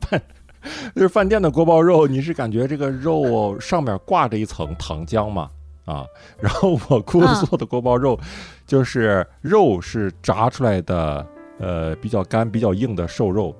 [0.00, 0.22] 饭，
[0.94, 5.50] 就是饭店的锅包肉，你是感觉这个肉上面挂着一层糖浆嘛？
[5.84, 6.06] 啊，
[6.40, 8.18] 然后我 姑嗯做的锅包肉，
[8.66, 11.26] 就是肉是炸出来的，
[11.58, 13.54] 呃，比较干、比较硬的瘦肉，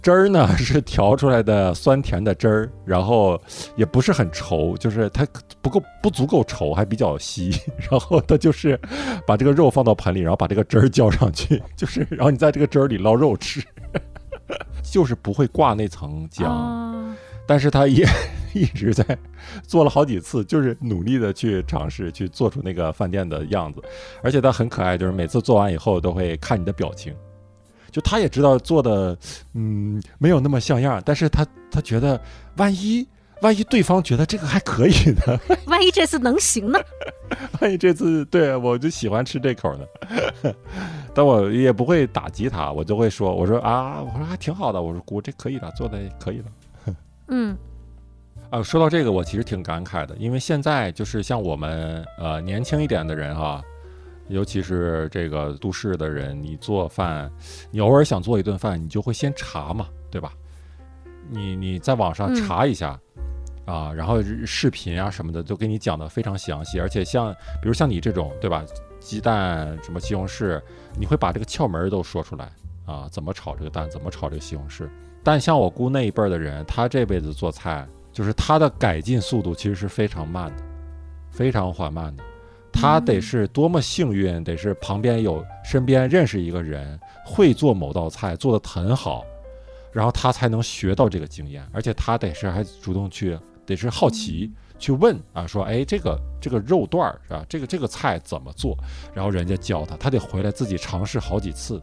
[0.00, 3.40] 汁儿呢 是调出来的酸甜的汁儿，然后
[3.76, 5.24] 也不是很稠，就是它
[5.60, 7.52] 不够不足够稠，还比较稀。
[7.78, 8.80] 然后它就是
[9.24, 13.62] 把这个肉放到盆里，然后把这个汁儿浇上去，就是然后你在这个汁儿里捞肉吃，
[14.82, 16.46] 就是不会挂那层浆。
[16.46, 18.06] 啊但是他也
[18.54, 19.04] 一直在
[19.66, 23.82] 做了好几次，就是努力的去尝试去做出那个饭店的样子，
[24.22, 27.12] 而且他很可爱，就是每次做完以后都会看你的表情，
[27.90, 29.18] 就他也知道做的
[29.54, 32.18] 嗯没有那么像样，但是他他觉得
[32.56, 33.04] 万一
[33.42, 34.92] 万一对方觉得这个还可以
[35.26, 36.78] 呢， 万一这次能行呢？
[37.60, 39.86] 万一这次对我就喜欢吃这口呢，
[41.14, 46.94] 但我也不会打击他，我就会说我说啊我说还挺好的，我说姑这可以的，做的可以的。
[47.28, 47.56] 嗯
[48.50, 53.62] 啊，说到这个，我其实挺感慨的，因为现在就是像我们呃年轻一点的人哈，
[54.28, 57.32] 尤其是这个都市的人，你做饭，
[57.70, 60.32] 你偶尔想做一顿饭，你就会先查嘛，对吧？
[61.30, 62.98] 你你在网上嗯查一下。
[63.64, 68.64] 啊，然后视频啊什么的都给你讲的非常详细，而且像比如像你这种对吧，
[68.98, 70.60] 鸡蛋什么西红柿，
[70.98, 72.50] 你会把这个窍门都说出来
[72.84, 74.88] 啊，怎么炒这个蛋，怎么炒这个西红柿。
[75.22, 80.64] 但像我姑那一辈儿的人，他这辈子做菜，就是他的改进速度其实是非常慢的，
[81.30, 82.24] 非常缓慢的。
[82.72, 89.24] 他得是多么幸运，得是旁边有身边认识一个人会做某道菜，做得很好，
[89.92, 97.44] 然后他才能学到这个经验，而且他得是还主动去，得是好奇去问啊，说哎这个这个肉段儿是吧？
[97.48, 98.76] 这个这个菜怎么做？
[99.14, 101.80] 然后人家教他，他得回来自己尝试好几次，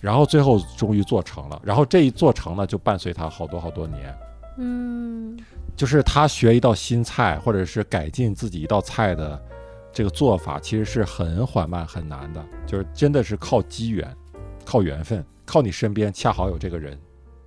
[0.00, 1.60] 然后最后终于做成了。
[1.64, 4.14] 然后这一做成了，就伴随他好多好多年。
[4.60, 5.38] 嗯
[5.76, 9.40] 就是他学一道新菜，或者是改进自己一道菜的
[9.92, 14.12] 这个做法，其实是很缓慢、很难的，就是真的是靠机缘、
[14.64, 16.98] 靠缘分、靠你身边恰好有这个人。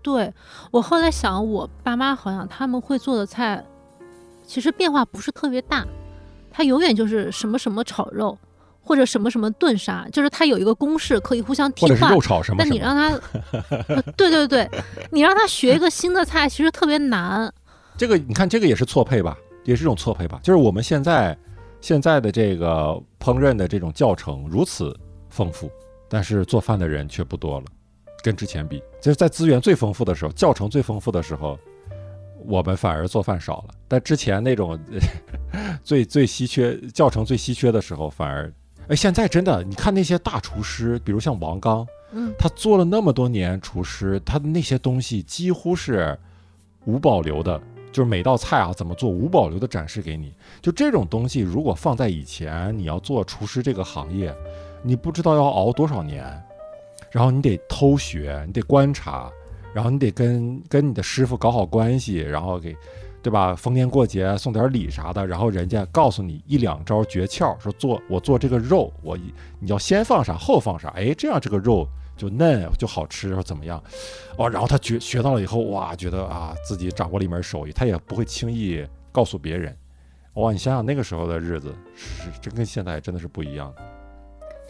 [0.01, 0.33] 对
[0.71, 3.63] 我后来想，我爸妈好像他们会做的菜，
[4.45, 5.85] 其实变化不是特别大，
[6.51, 8.37] 他永远就是什么什么炒肉，
[8.83, 12.21] 或者什么什么炖啥，就是他有一个公式可以互相替换或者肉。
[12.21, 12.69] 炒什么什么。
[12.69, 13.19] 但你让他，
[13.87, 14.69] 呃对对对，
[15.11, 17.53] 你让他学一个新的菜，其实特别难。
[17.97, 20.39] 这个你看，这个也是错配吧，也是一种错配吧。
[20.41, 21.37] 就是我们现在
[21.79, 24.97] 现在的这个烹饪的这种教程如此
[25.29, 25.69] 丰富，
[26.09, 27.65] 但是做饭的人却不多了，
[28.23, 31.57] 跟之前比，就是在资源最丰富的时候，教程最丰富的时候，
[32.45, 33.73] 我们反而做饭少了。
[33.87, 34.79] 但之前那种
[35.83, 38.51] 最最稀缺教程最稀缺的时候，反而
[38.87, 46.17] 哎，现在真的，你看那些大厨师，比如像王刚，嗯，他做了那么多年厨师，他的那些东西几乎是
[46.85, 47.61] 无保留的，
[47.91, 50.33] 就是每道菜啊怎么做无保留的展示给你。
[50.61, 54.33] 就这种东西，如果放在以前，你要做厨师这个行业，
[54.83, 56.25] 你不知道要熬多少年，
[57.11, 59.31] 然后你得偷学，你得观察，
[59.73, 62.75] 然后你得跟跟你的师傅搞好关系，然后给。
[63.23, 63.55] 对吧？
[63.55, 71.87] 逢年过节送点礼啥的，然后人家告诉你一两招诀窍，说做我做这个肉，我一你要先放啥后放啥，哎，这样这个肉
[72.17, 73.79] 就嫩就好吃，或怎么样？
[74.39, 79.77] 哦，然后他学学到了以后，哇，觉得啊自己掌握了一门手艺，他也不会轻易告诉别人。
[80.33, 83.83] 哇，你想想那个时候的日子，是真跟现在真的是不一样的。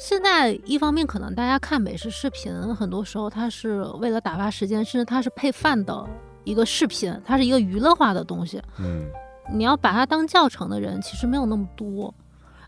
[0.02, 6.10] 现在一方面可能大家看美食视频，很多时候它是为了打发时间，甚至它是配饭的
[6.44, 8.60] 一个视频，它是一个娱乐化的东西。
[8.80, 9.06] 嗯，
[9.54, 12.12] 你要把它当教程的人其实没有那么多，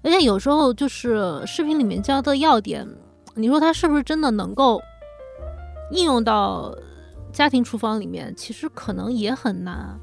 [0.04, 2.88] 而且有时候就是视频里面教的要点，
[3.34, 4.80] 你说它是不是真的能够
[5.90, 6.72] 应用到
[7.32, 10.00] 家庭厨房里面，其实可能也很难。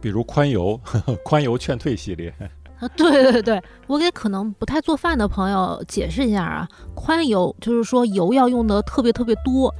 [0.00, 0.78] 比如宽油
[1.24, 2.34] 宽油劝退系列，
[2.82, 9.72] 啊，对对对，我给可能不太做饭的朋友解释一下啊，宽油就是说油要用的特别特别多。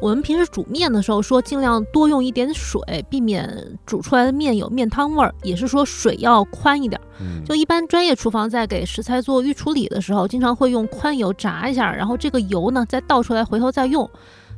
[0.00, 3.48] 我们平时煮面的时候说尽量多用一点水，避免
[3.86, 7.04] 煮出来的面有面汤味儿，也是说水要宽一点儿。
[7.20, 14.08] 嗯，就一般专业厨房在给食材做预处理的时候，经常会用宽油炸一下，然后这个油呢再倒出来，回头再用。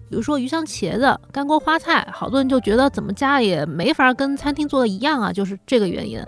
[0.09, 6.21] 比如说鱼香茄子、干锅花菜，好多人就觉得怎么加也没法跟餐厅做的一样啊，就是这个原因。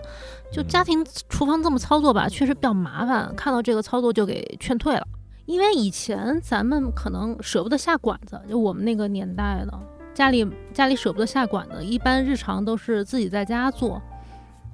[0.51, 3.33] 就家庭厨房这么操作吧，确实比较麻烦。
[3.35, 5.07] 看到这个操作就给劝退了，
[5.45, 9.79] 因为以前咱们可能舍不得下馆子，就我们那个年代的
[10.13, 14.01] 家里家里舍不得下馆子，一般日常都是自己在家做。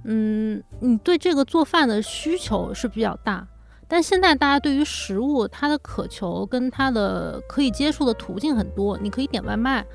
[0.05, 3.47] 嗯，你对这个做饭的需求是比较大，
[3.87, 9.85] 但现在大家对于食物它的渴求跟它的可以接触的途径很多，你可以点外卖，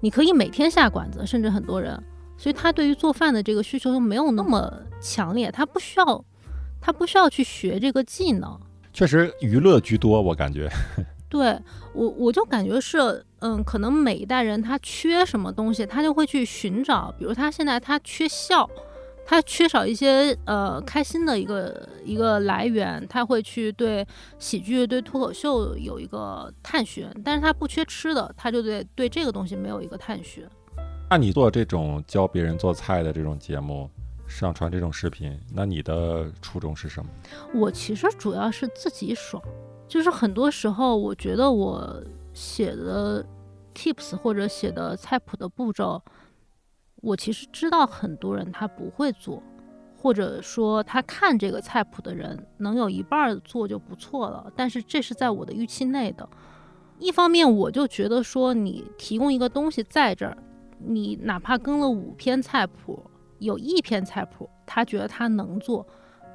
[0.00, 2.02] 你可以每天下馆子，甚至很多人，
[2.38, 6.24] 所以他对于做饭的这个需求就没有那么强烈，他不需要，
[6.80, 8.58] 他不需要去学这个技能。
[8.92, 10.68] 确实娱乐居多，我感觉。
[11.28, 11.58] 对
[11.92, 17.14] 我，我就感觉是，嗯，可能每一代人他缺什么东西，他就会去寻找。
[17.18, 18.68] 比如他现在他缺笑，
[19.26, 24.06] 他缺少一些呃开心的一个一个来源，他会去对
[24.38, 27.06] 喜剧、对脱口秀有一个探寻。
[27.22, 30.48] 但是他不缺吃的，他就对对这个东西没有一个探寻。
[31.10, 33.88] 那你做这种教别人做菜的这种节目，
[34.26, 37.10] 上传这种视频，那你的初衷是什么？
[37.54, 39.42] 我其实主要是自己爽。
[39.88, 42.02] 就是很多时候，我觉得我
[42.34, 43.24] 写的
[43.74, 46.02] tips 或者写的菜谱的步骤，
[46.96, 49.42] 我其实知道很多人他不会做，
[49.96, 54.52] 或者说他看这个菜谱的人能有一半做就不错了。
[54.54, 56.28] 但是这是在我的预期内的。
[56.98, 60.36] 一方面，我就觉得说你提供一个东西在这儿，
[60.78, 63.02] 你哪怕跟了五篇菜谱，
[63.38, 65.86] 有一篇菜谱他觉得他能做，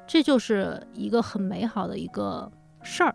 [0.06, 2.50] 这就是一个很美好的一个
[2.82, 3.14] 事儿。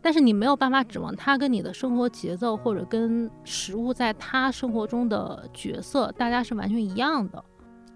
[0.00, 7.42] 但是你没有办法指望他跟你的生活节奏，或者跟食物在他生活中的角色，大家是完全一样的。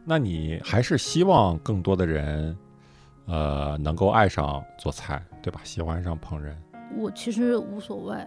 [0.05, 2.57] 那你还是希望更多的人，
[3.27, 5.61] 呃，能够爱上做菜，对吧？
[5.65, 6.55] 喜欢上烹饪。
[6.97, 8.27] 我其实无所谓，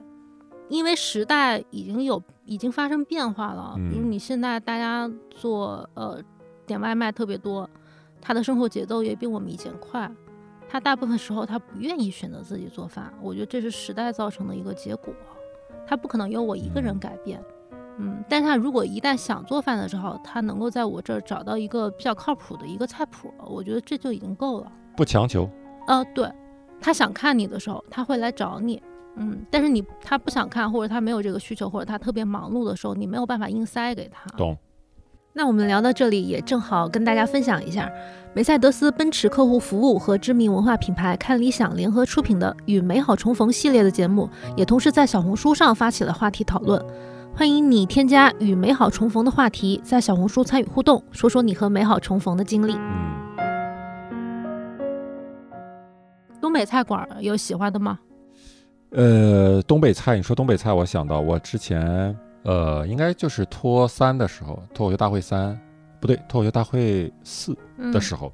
[0.71, 3.75] 因为时代已经有已经发生变化了。
[3.89, 6.17] 比如你现在大家做呃
[6.65, 7.69] 点外卖特别多，
[8.21, 10.09] 他的生活节奏也比我们以前快。
[10.69, 15.13] 他大部分时候他不愿意选择自己做饭，我觉得这是时代造成的一个结果，
[15.85, 17.43] 他不可能由我一个人改变，
[17.97, 24.71] 嗯，但他如果一旦想做饭的时候，他能够在我这儿找到一个比较靠谱的一个菜谱，我觉得这就已经够了。
[24.95, 25.49] 不强求。
[25.87, 26.31] 呃，对，
[26.79, 28.81] 他想看你的时候，他会来找你，
[29.15, 34.29] 嗯，但是你他不想看或者他没有这个需求或者他特别忙碌的时候，你没有办法硬塞给他。
[34.37, 34.57] 懂。
[35.33, 37.89] 那我们聊到这里，也正好跟大家分享一下，
[38.33, 46.83] 梅赛德斯奔驰客户服务和知名文化品牌看理想联合出品的“与美好重逢”系列的节目，也同时在小红书上发起了话题讨论。
[47.33, 52.73] 欢迎你添加“与美好重逢”的话题，在小红书参与互动，说说你和美好重逢的经历。
[52.73, 53.21] 嗯。
[56.41, 57.99] 东北菜馆有喜欢的吗？
[58.91, 62.15] 呃，东北菜，你说东北菜，我想到我之前。
[62.43, 65.55] 呃，应该就是脱三的时候，脱口秀大会三，
[65.99, 67.55] 不对，脱口秀大会四
[67.93, 68.33] 的时候，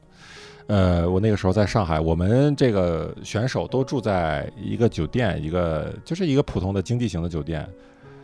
[0.67, 7.67] 呃，我那个时候在上海，我们这个选手都住在一个酒店，一个就是一个普通的经济型的酒店，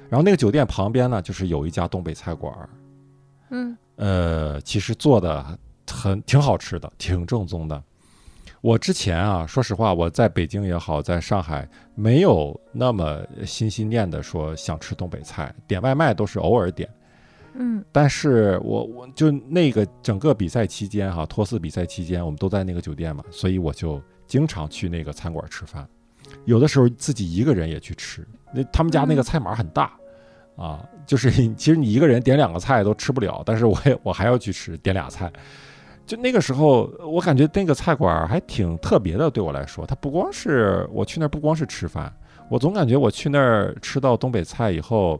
[0.09, 2.53] 然后那个酒店旁边呢，就是有一家东北菜馆，
[3.49, 5.45] 嗯，呃，其实做的
[5.85, 7.83] 很挺好吃的，挺正宗的。
[8.63, 16.89] 我之前啊，说实话，我在北京也好，在上海没有那么心心念的说想吃东北菜，点外卖都是偶尔点。
[17.55, 25.85] 嗯，但是我我就那个整个比赛期间哈，托四比赛期间，我们都在那个酒店嘛，所以我就经常去那个餐馆吃饭，
[26.45, 28.25] 有的时候自己一个人也去吃。
[28.53, 29.91] 那他们家那个菜码很大
[30.55, 35.29] 啊，就是其实你一个人点两个菜都吃不了，但是我也我还要去吃，点俩菜。
[36.05, 39.31] 就那个时候，我感觉那个菜馆还挺特别的。
[39.31, 42.13] 对我来说，它不光是我去那儿，不光是吃饭，
[42.49, 45.19] 我总感觉我去那儿吃到东北菜以后，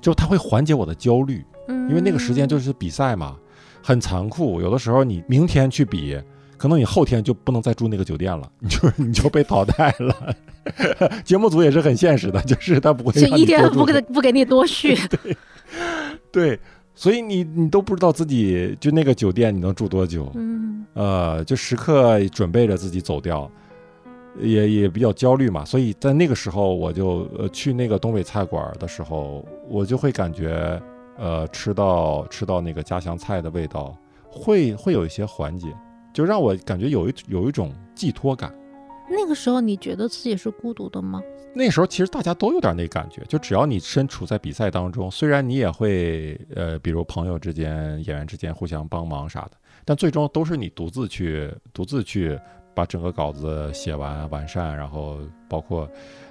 [0.00, 1.44] 就它会缓解我的焦虑。
[1.68, 3.36] 嗯，因为那个时间就是比赛嘛，
[3.82, 4.60] 很残酷。
[4.60, 6.16] 有的时候你明天去比，
[6.56, 10.36] 可能你后天就不能再住那个酒店了， 你就你就被淘汰了。
[11.24, 14.96] 节目组也是很现实的，就是他不会一天不给不给你多续。
[15.10, 15.36] 对，
[16.30, 16.60] 对。
[16.94, 23.50] 所以你你都不知道自己就那个酒店你能住多久，嗯，呃，就时刻准备着自己走掉，
[24.38, 25.64] 也也比较焦虑嘛。
[25.64, 30.80] 所以在那个时候，我就呃去那个东北菜馆的时候，我就会感觉，
[31.18, 33.96] 呃，吃到吃到那个家乡菜的味道，
[34.28, 35.68] 会会有一些缓解，
[36.12, 38.54] 就让我感觉有一有一种寄托感。
[39.10, 41.22] 那个时候你觉得自己是孤独的吗？
[41.54, 49.52] 那时候其实大家都有点那感觉，就只要你身处在比赛当中，虽然你也会呃，比如朋友之间、演员之间互相帮忙啥的，
[49.84, 52.38] 但最终都是你独自去、独自去
[52.74, 55.86] 把整个稿子写完、完善，然后包括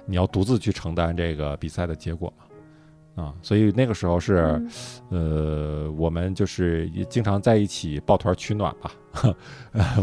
[0.06, 2.32] 你要独自去承担这个比赛的结果
[3.16, 4.60] 嘛，啊，所以那个时候是，
[5.10, 9.34] 呃，我们就是经常在一起抱团取暖吧，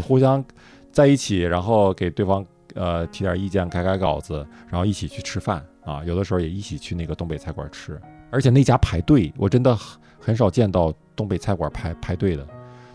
[0.00, 0.42] 互相
[0.90, 2.42] 在一起，然后给对方。
[2.74, 6.04] 呃，提点意见，改改稿子，然后一起去吃饭啊。
[6.04, 8.00] 有的时候也一起去那个东北菜馆吃，
[8.30, 9.76] 而且那家排队，我真的
[10.18, 12.46] 很少见到东北菜馆排排队的。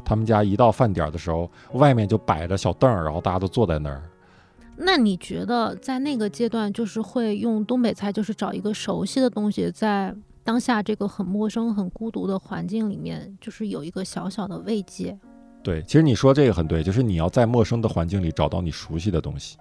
[0.04, 4.02] 他们家一到饭点的时候，外面就摆着小凳儿，然后大家都坐在那儿。
[4.78, 10.14] 那你觉得在那个阶段，就是会用东北菜，就是找一个熟悉的东西，在
[10.44, 15.18] 当下这个很陌生、很孤独的环境里面，就是有一个小小的慰藉。
[15.66, 19.58] 对，其实你说这个很对，就是你要在陌生的环境里找到你熟悉的东西。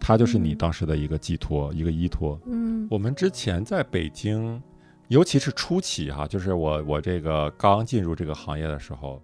[0.00, 2.40] 它就是你当时的一个寄托，一个依托。
[2.46, 2.88] 嗯。
[2.90, 4.60] 我们之前在北京，
[5.08, 9.22] 尤其是初期哈，就是我我这个刚进入这个行业的时候，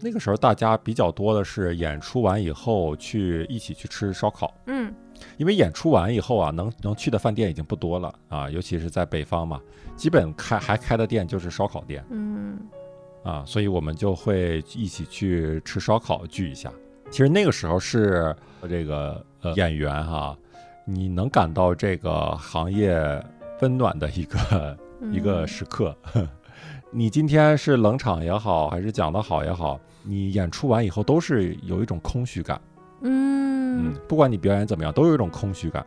[0.00, 4.94] 那个时候大家比较多的是演出完以后去一起去吃烧烤，嗯。
[5.36, 9.60] 因为演出完以后啊，能能去的饭店已经不多了啊，尤其是在北方嘛，
[9.96, 12.04] 基本开还开的店就是烧烤店。
[12.10, 12.56] 嗯
[13.24, 16.70] 啊，所以我们就会一起去吃烧烤聚一下。
[17.10, 18.34] 其实那个时候是
[18.68, 20.36] 这个呃演员哈，
[20.84, 22.96] 你能感到这个行业
[23.60, 25.96] 温暖的一个嗯 一个时刻。
[26.90, 32.60] 你今天是冷场也好，还是讲得好也好，你演出完以后都是有一种空虚感。
[33.00, 35.84] 嗯嗯，不管你表演怎么样，都有一种空虚感。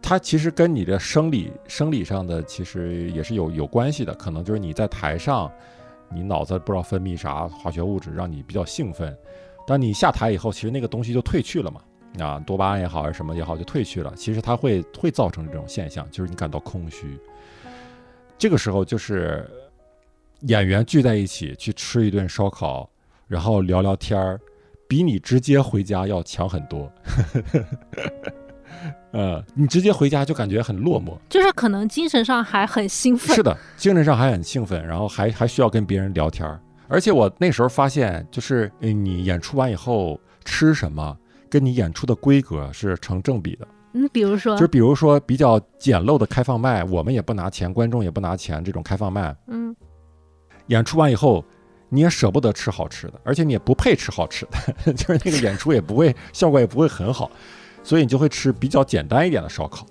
[0.00, 5.50] 它其实跟你的生理生理上的其实也是有有关系的，可能就是你在台上，
[6.08, 9.16] 你脑子不知道分泌啥化学物质让你比较兴奋，
[9.66, 11.80] 但你下台以后，其实那个东西就褪去了嘛。
[12.18, 14.10] 啊，多巴胺也好，还是什么也好，就褪去了。
[14.16, 17.18] 其实它会会造成这种现象，就是你感到空虚。
[18.38, 19.46] 这个时候就是
[20.40, 22.88] 演员聚在一起去吃一顿烧烤，
[23.26, 24.40] 然后聊聊天儿，
[24.88, 26.90] 比你直接回家要强很多。
[29.12, 31.16] 呃，你直接回家就感觉很落寞。
[31.28, 33.34] 就是可能精神上还很兴奋。
[33.34, 36.60] 是的，精神上还很兴奋，然后还还需要跟别人聊天儿。
[36.88, 41.16] 而且我那时候发现，就是呃你演出完以后吃什么，
[41.50, 43.66] 跟你演出的规格是成正比的。
[43.94, 49.74] 嗯，比如说就是比如说比较简陋的开放麦，我们也不拿钱，观众也不拿钱，这种开放麦，嗯
[50.66, 51.44] 演出完以后，
[51.88, 54.46] 你也舍不得吃好吃的，而且你也不配吃好吃
[54.84, 57.30] 的， 就是那个演出也不会效果也不会很好，
[57.86, 59.86] 所以你就会吃比较简单一点的烧烤。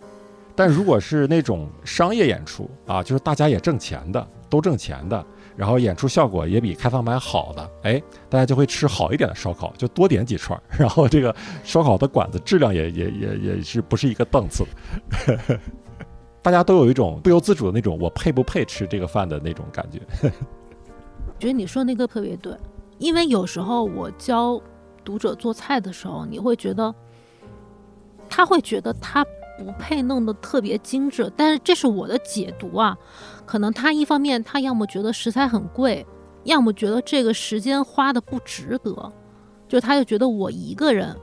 [0.53, 5.25] 但如果是那种商业演出啊，就是大家也挣钱的，都挣钱的，
[5.55, 11.33] 然后演出效果也比开放麦好的，哎，大家就会吃好一点的烧烤，就多点几串， 然后这个
[11.63, 14.65] 烧烤的馆子质量也也也也是不是一个档次。
[16.43, 19.99] 大家都有一种不由自主的那种我配不配吃这个饭的那种感觉。
[21.39, 22.53] 觉得你说那个特别对，
[22.97, 24.61] 因为有时候我教
[25.03, 26.93] 读者做菜的时候，你会觉得
[28.30, 29.23] 他会觉得他
[29.57, 32.97] 不配弄得特别精致，但是这是我的解读啊。
[33.45, 36.05] 可能他一方面他要么觉得食材很贵，
[36.43, 39.11] 要么觉得这个时间花的不值得，
[39.67, 41.15] 就他就觉得我一个人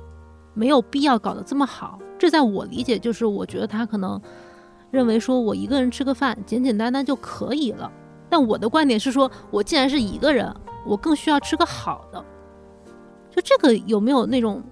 [0.54, 1.98] 没有必要搞得这么好。
[2.18, 4.20] 这在我理解就是，我觉得他可能
[4.90, 7.90] 认为说我一个人吃个饭简简单单就可以了。
[8.30, 10.54] 但我的观点是说，我既然是一个人，
[10.86, 12.24] 我更需要吃个好的。
[13.30, 14.62] 就这个有没有那种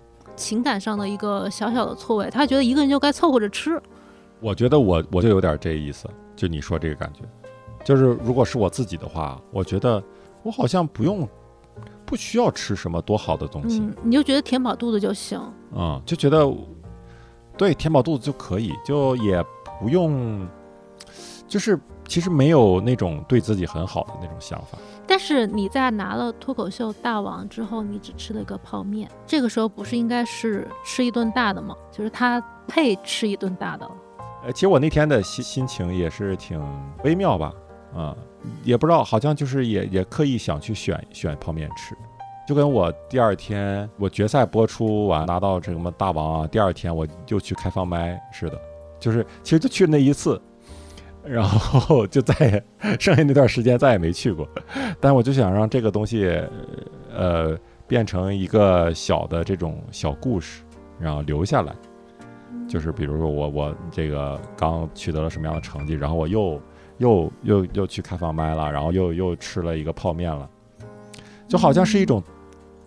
[0.41, 2.31] 情感上的一个小小的错位？
[2.31, 3.81] 他觉得一个人就该凑合着吃。
[4.41, 7.21] 我觉得我我就有点这意思，就你说这个感觉，
[7.85, 10.03] 就是如果是我自己的话，我觉得
[10.43, 11.29] 我好像不用
[12.07, 15.39] 不需要吃什么多好的东西，嗯，你就觉得填饱肚子就行。
[15.73, 16.51] 嗯，就觉得
[17.57, 19.45] 对填饱肚子就可以，就也
[19.79, 20.49] 不用，
[21.47, 21.79] 就是
[22.09, 24.79] 其实没有那种对自己很好的那种想法。
[25.11, 31.75] 但是你在拿了脱口秀大王之后，你只吃了一个泡面，这个时候不是应该是吃一顿大的吗？
[31.91, 33.91] 就是他配吃一顿大的。
[34.45, 36.63] 呃，其实我那天的心心情也是挺
[37.03, 37.53] 微妙吧，
[37.93, 38.17] 啊、
[38.63, 41.97] 也不知道，好像就是也也刻意想去选选泡面吃，
[42.47, 48.57] 就跟我第二天我决赛播出完拿到这什么大王啊，第二天我就去开放麦似的，
[49.01, 50.41] 就是其实就去那一次，
[51.25, 52.65] 然后就再也
[52.99, 54.49] 剩下那段时间再也没去过，
[55.01, 56.41] 但我就想让这个东西，
[57.15, 57.57] 呃，
[57.87, 60.63] 变成一个小的这种小故事，
[60.99, 61.75] 然后留下来。
[62.69, 66.61] 就是比如说我我这个刚取得了什么样的成绩，然后我又
[66.99, 70.49] 又又又去开放麦了，然后又又吃了一个泡面了，
[71.49, 72.23] 就好像是一种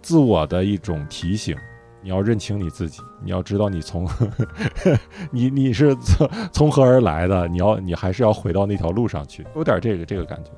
[0.01, 1.55] 自我的一种提醒。
[2.03, 4.07] 你要认清你自己，你要知道你从
[5.31, 10.51] 你你是 从从何而来的，你要你还是要回到那条路上去，有点这个这个感觉。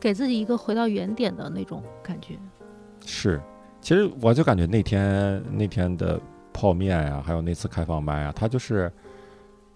[0.00, 2.36] 给自己一个回到原点的那种感觉。
[3.06, 3.40] 是，
[3.80, 6.20] 其实我就感觉那天那天的
[6.52, 8.92] 泡面呀、还有那次开放麦啊，它就是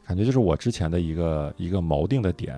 [0.05, 2.57] 感觉就是我之前的一个一个锚定的点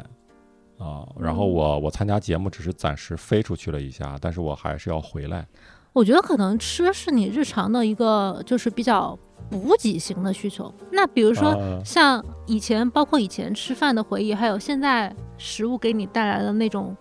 [0.79, 1.07] 啊。
[1.21, 5.47] 然后嗯我我参加节目只是暂时飞出去了一下，但是我还是要回来。
[5.93, 9.19] 我觉得可能吃是你日常的一个就是比较
[9.51, 10.73] 补给型的需求。
[10.93, 16.97] 那比如说啊像以前，包括以前吃饭的回忆，还有现在食物给你带来的那种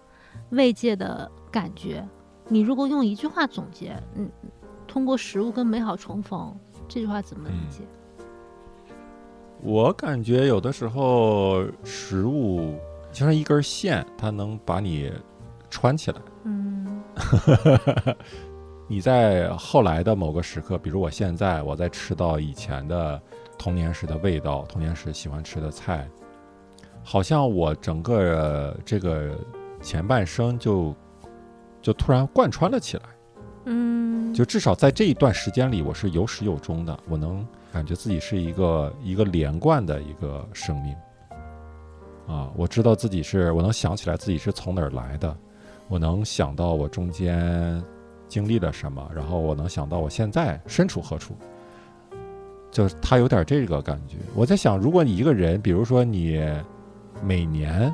[0.52, 2.04] 慰藉的感觉，
[2.48, 4.30] 你如果用一句话总结，嗯，
[4.88, 6.56] 通过食物跟美好重逢，
[6.88, 7.84] 这句话怎么理解？
[9.62, 12.76] 我感觉有的时候食物
[13.12, 15.12] 就像一根线，它能把你
[15.70, 16.18] 穿起来。
[16.44, 17.02] 嗯
[18.90, 23.22] 你在后来的某个时刻，比如我现在我在吃到以前的
[23.58, 26.08] 童年时的味道，童年时喜欢吃的菜，
[27.04, 29.38] 好像我整个这个
[29.82, 30.96] 前半生就
[31.82, 33.04] 就突然贯穿了起来。
[33.66, 40.96] 嗯，就至少在这一段时间里，我是有始有终的，我能感觉自己是一个一个连贯的一个生命。
[42.26, 45.38] 啊，我知道自己是，我能想起来自己是从哪儿来的，
[45.90, 47.84] 我能想到我中间
[48.28, 51.36] 经历了什么，然后我能想到我现在身处何处。
[52.72, 54.18] 就是他有点这个感觉。
[54.36, 56.44] 我在想，如果你一个人，比如说你
[57.24, 57.94] 每年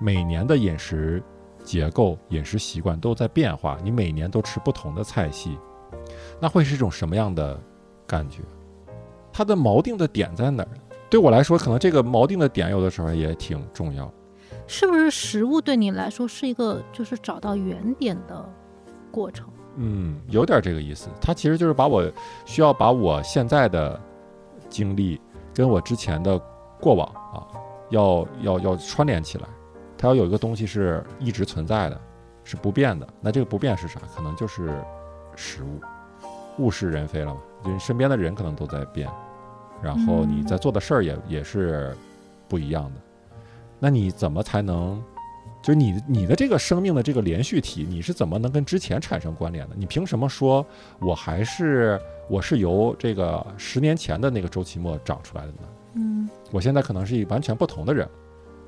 [0.00, 1.22] 每年的饮食。
[1.64, 5.56] 结构、饮食习惯都在变化，你每年都吃不同的菜系，
[6.38, 7.58] 那会是一种什么样的
[8.06, 8.42] 感觉？
[9.32, 10.68] 它的锚定的点在哪儿？
[11.08, 14.12] 对我来说，可能这个锚定的点有的时候也挺重要。
[14.66, 18.46] 是不是食物对你来说是一个就是找到原点的
[19.10, 19.48] 过程？
[19.76, 21.08] 嗯，有点这个意思。
[21.20, 22.04] 它其实就是把我
[22.44, 24.00] 需要把我现在的
[24.68, 25.20] 经历
[25.52, 26.40] 跟我之前的
[26.80, 27.46] 过往啊，
[27.90, 29.44] 要要要串联起来。
[29.96, 32.00] 它要有一个东西是一直存在的，
[32.42, 33.06] 是不变的。
[33.20, 34.00] 那这个不变是啥？
[34.14, 34.70] 可能就是
[35.34, 35.80] 食物。
[36.58, 39.10] 物是人非了嘛，就是身边的人可能都在变，
[39.82, 41.96] 然后你在做的事儿也也是
[42.48, 43.00] 不一样的。
[43.80, 45.02] 那你怎么才能，
[45.64, 49.74] 就是你你的这个生命的这个连续体，你是怎么能跟之前产生关联的？
[49.78, 50.64] 你凭什么说
[51.00, 51.98] 我还是
[52.28, 55.58] 我是由这个十年前的那个周期末长出来的呢？
[55.94, 58.06] 嗯，我现在可能是一完全不同的人，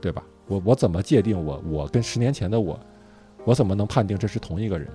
[0.01, 0.25] 对吧？
[0.47, 2.81] 我我怎么界定我我跟十年前的我，
[3.45, 4.89] 我怎么能判定这是同一个人？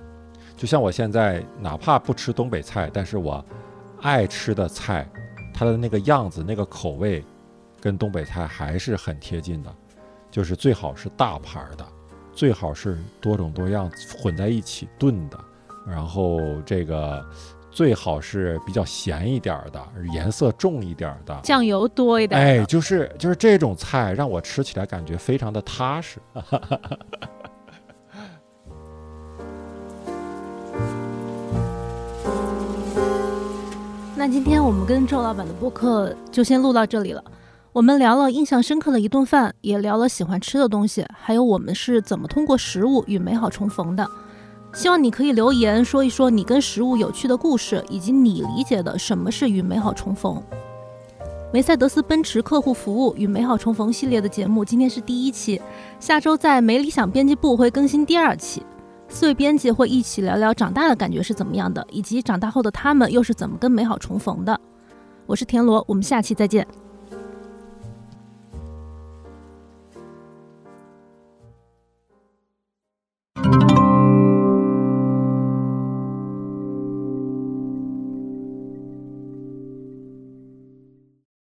[0.56, 3.44] 就像我现在哪怕不吃东北菜，但是我
[4.00, 5.08] 爱吃的菜，
[5.54, 7.24] 它的那个样子、那个口味，
[7.80, 9.72] 跟东北菜还是很贴近的，
[10.32, 11.86] 就是最好是大盘的，
[12.32, 15.38] 最好是多种多样混在一起炖的，
[15.86, 17.24] 然后这个。
[17.74, 22.38] 最好是比较咸一点的，颜色重一点的，酱油多一点。
[22.38, 26.20] 哎，就是就是这种菜，让我吃起来感觉非常的踏实。
[34.14, 37.24] 那今天我们跟周老板的播客就先录到这里了。
[37.72, 44.06] 我们聊了印象深刻的一顿饭，也聊了喜欢吃的东西，还有我们是怎么通过食物与美好重逢的。
[44.74, 50.42] 希望你可以留言说一说你跟食物有趣的故事，以及你理解的什么是与美好重逢。
[51.50, 55.58] 梅赛德斯奔驰客户服务与美好重逢系列的节目，今天是第一期，
[55.98, 58.62] 下周在没理想编辑部会更新第二期。
[59.08, 64.60] 四位编辑会一起聊聊长大的感觉是怎么样的，以及长大后的他们又是怎么跟美好重逢的。
[65.24, 66.66] 我是田螺，我们下期再见。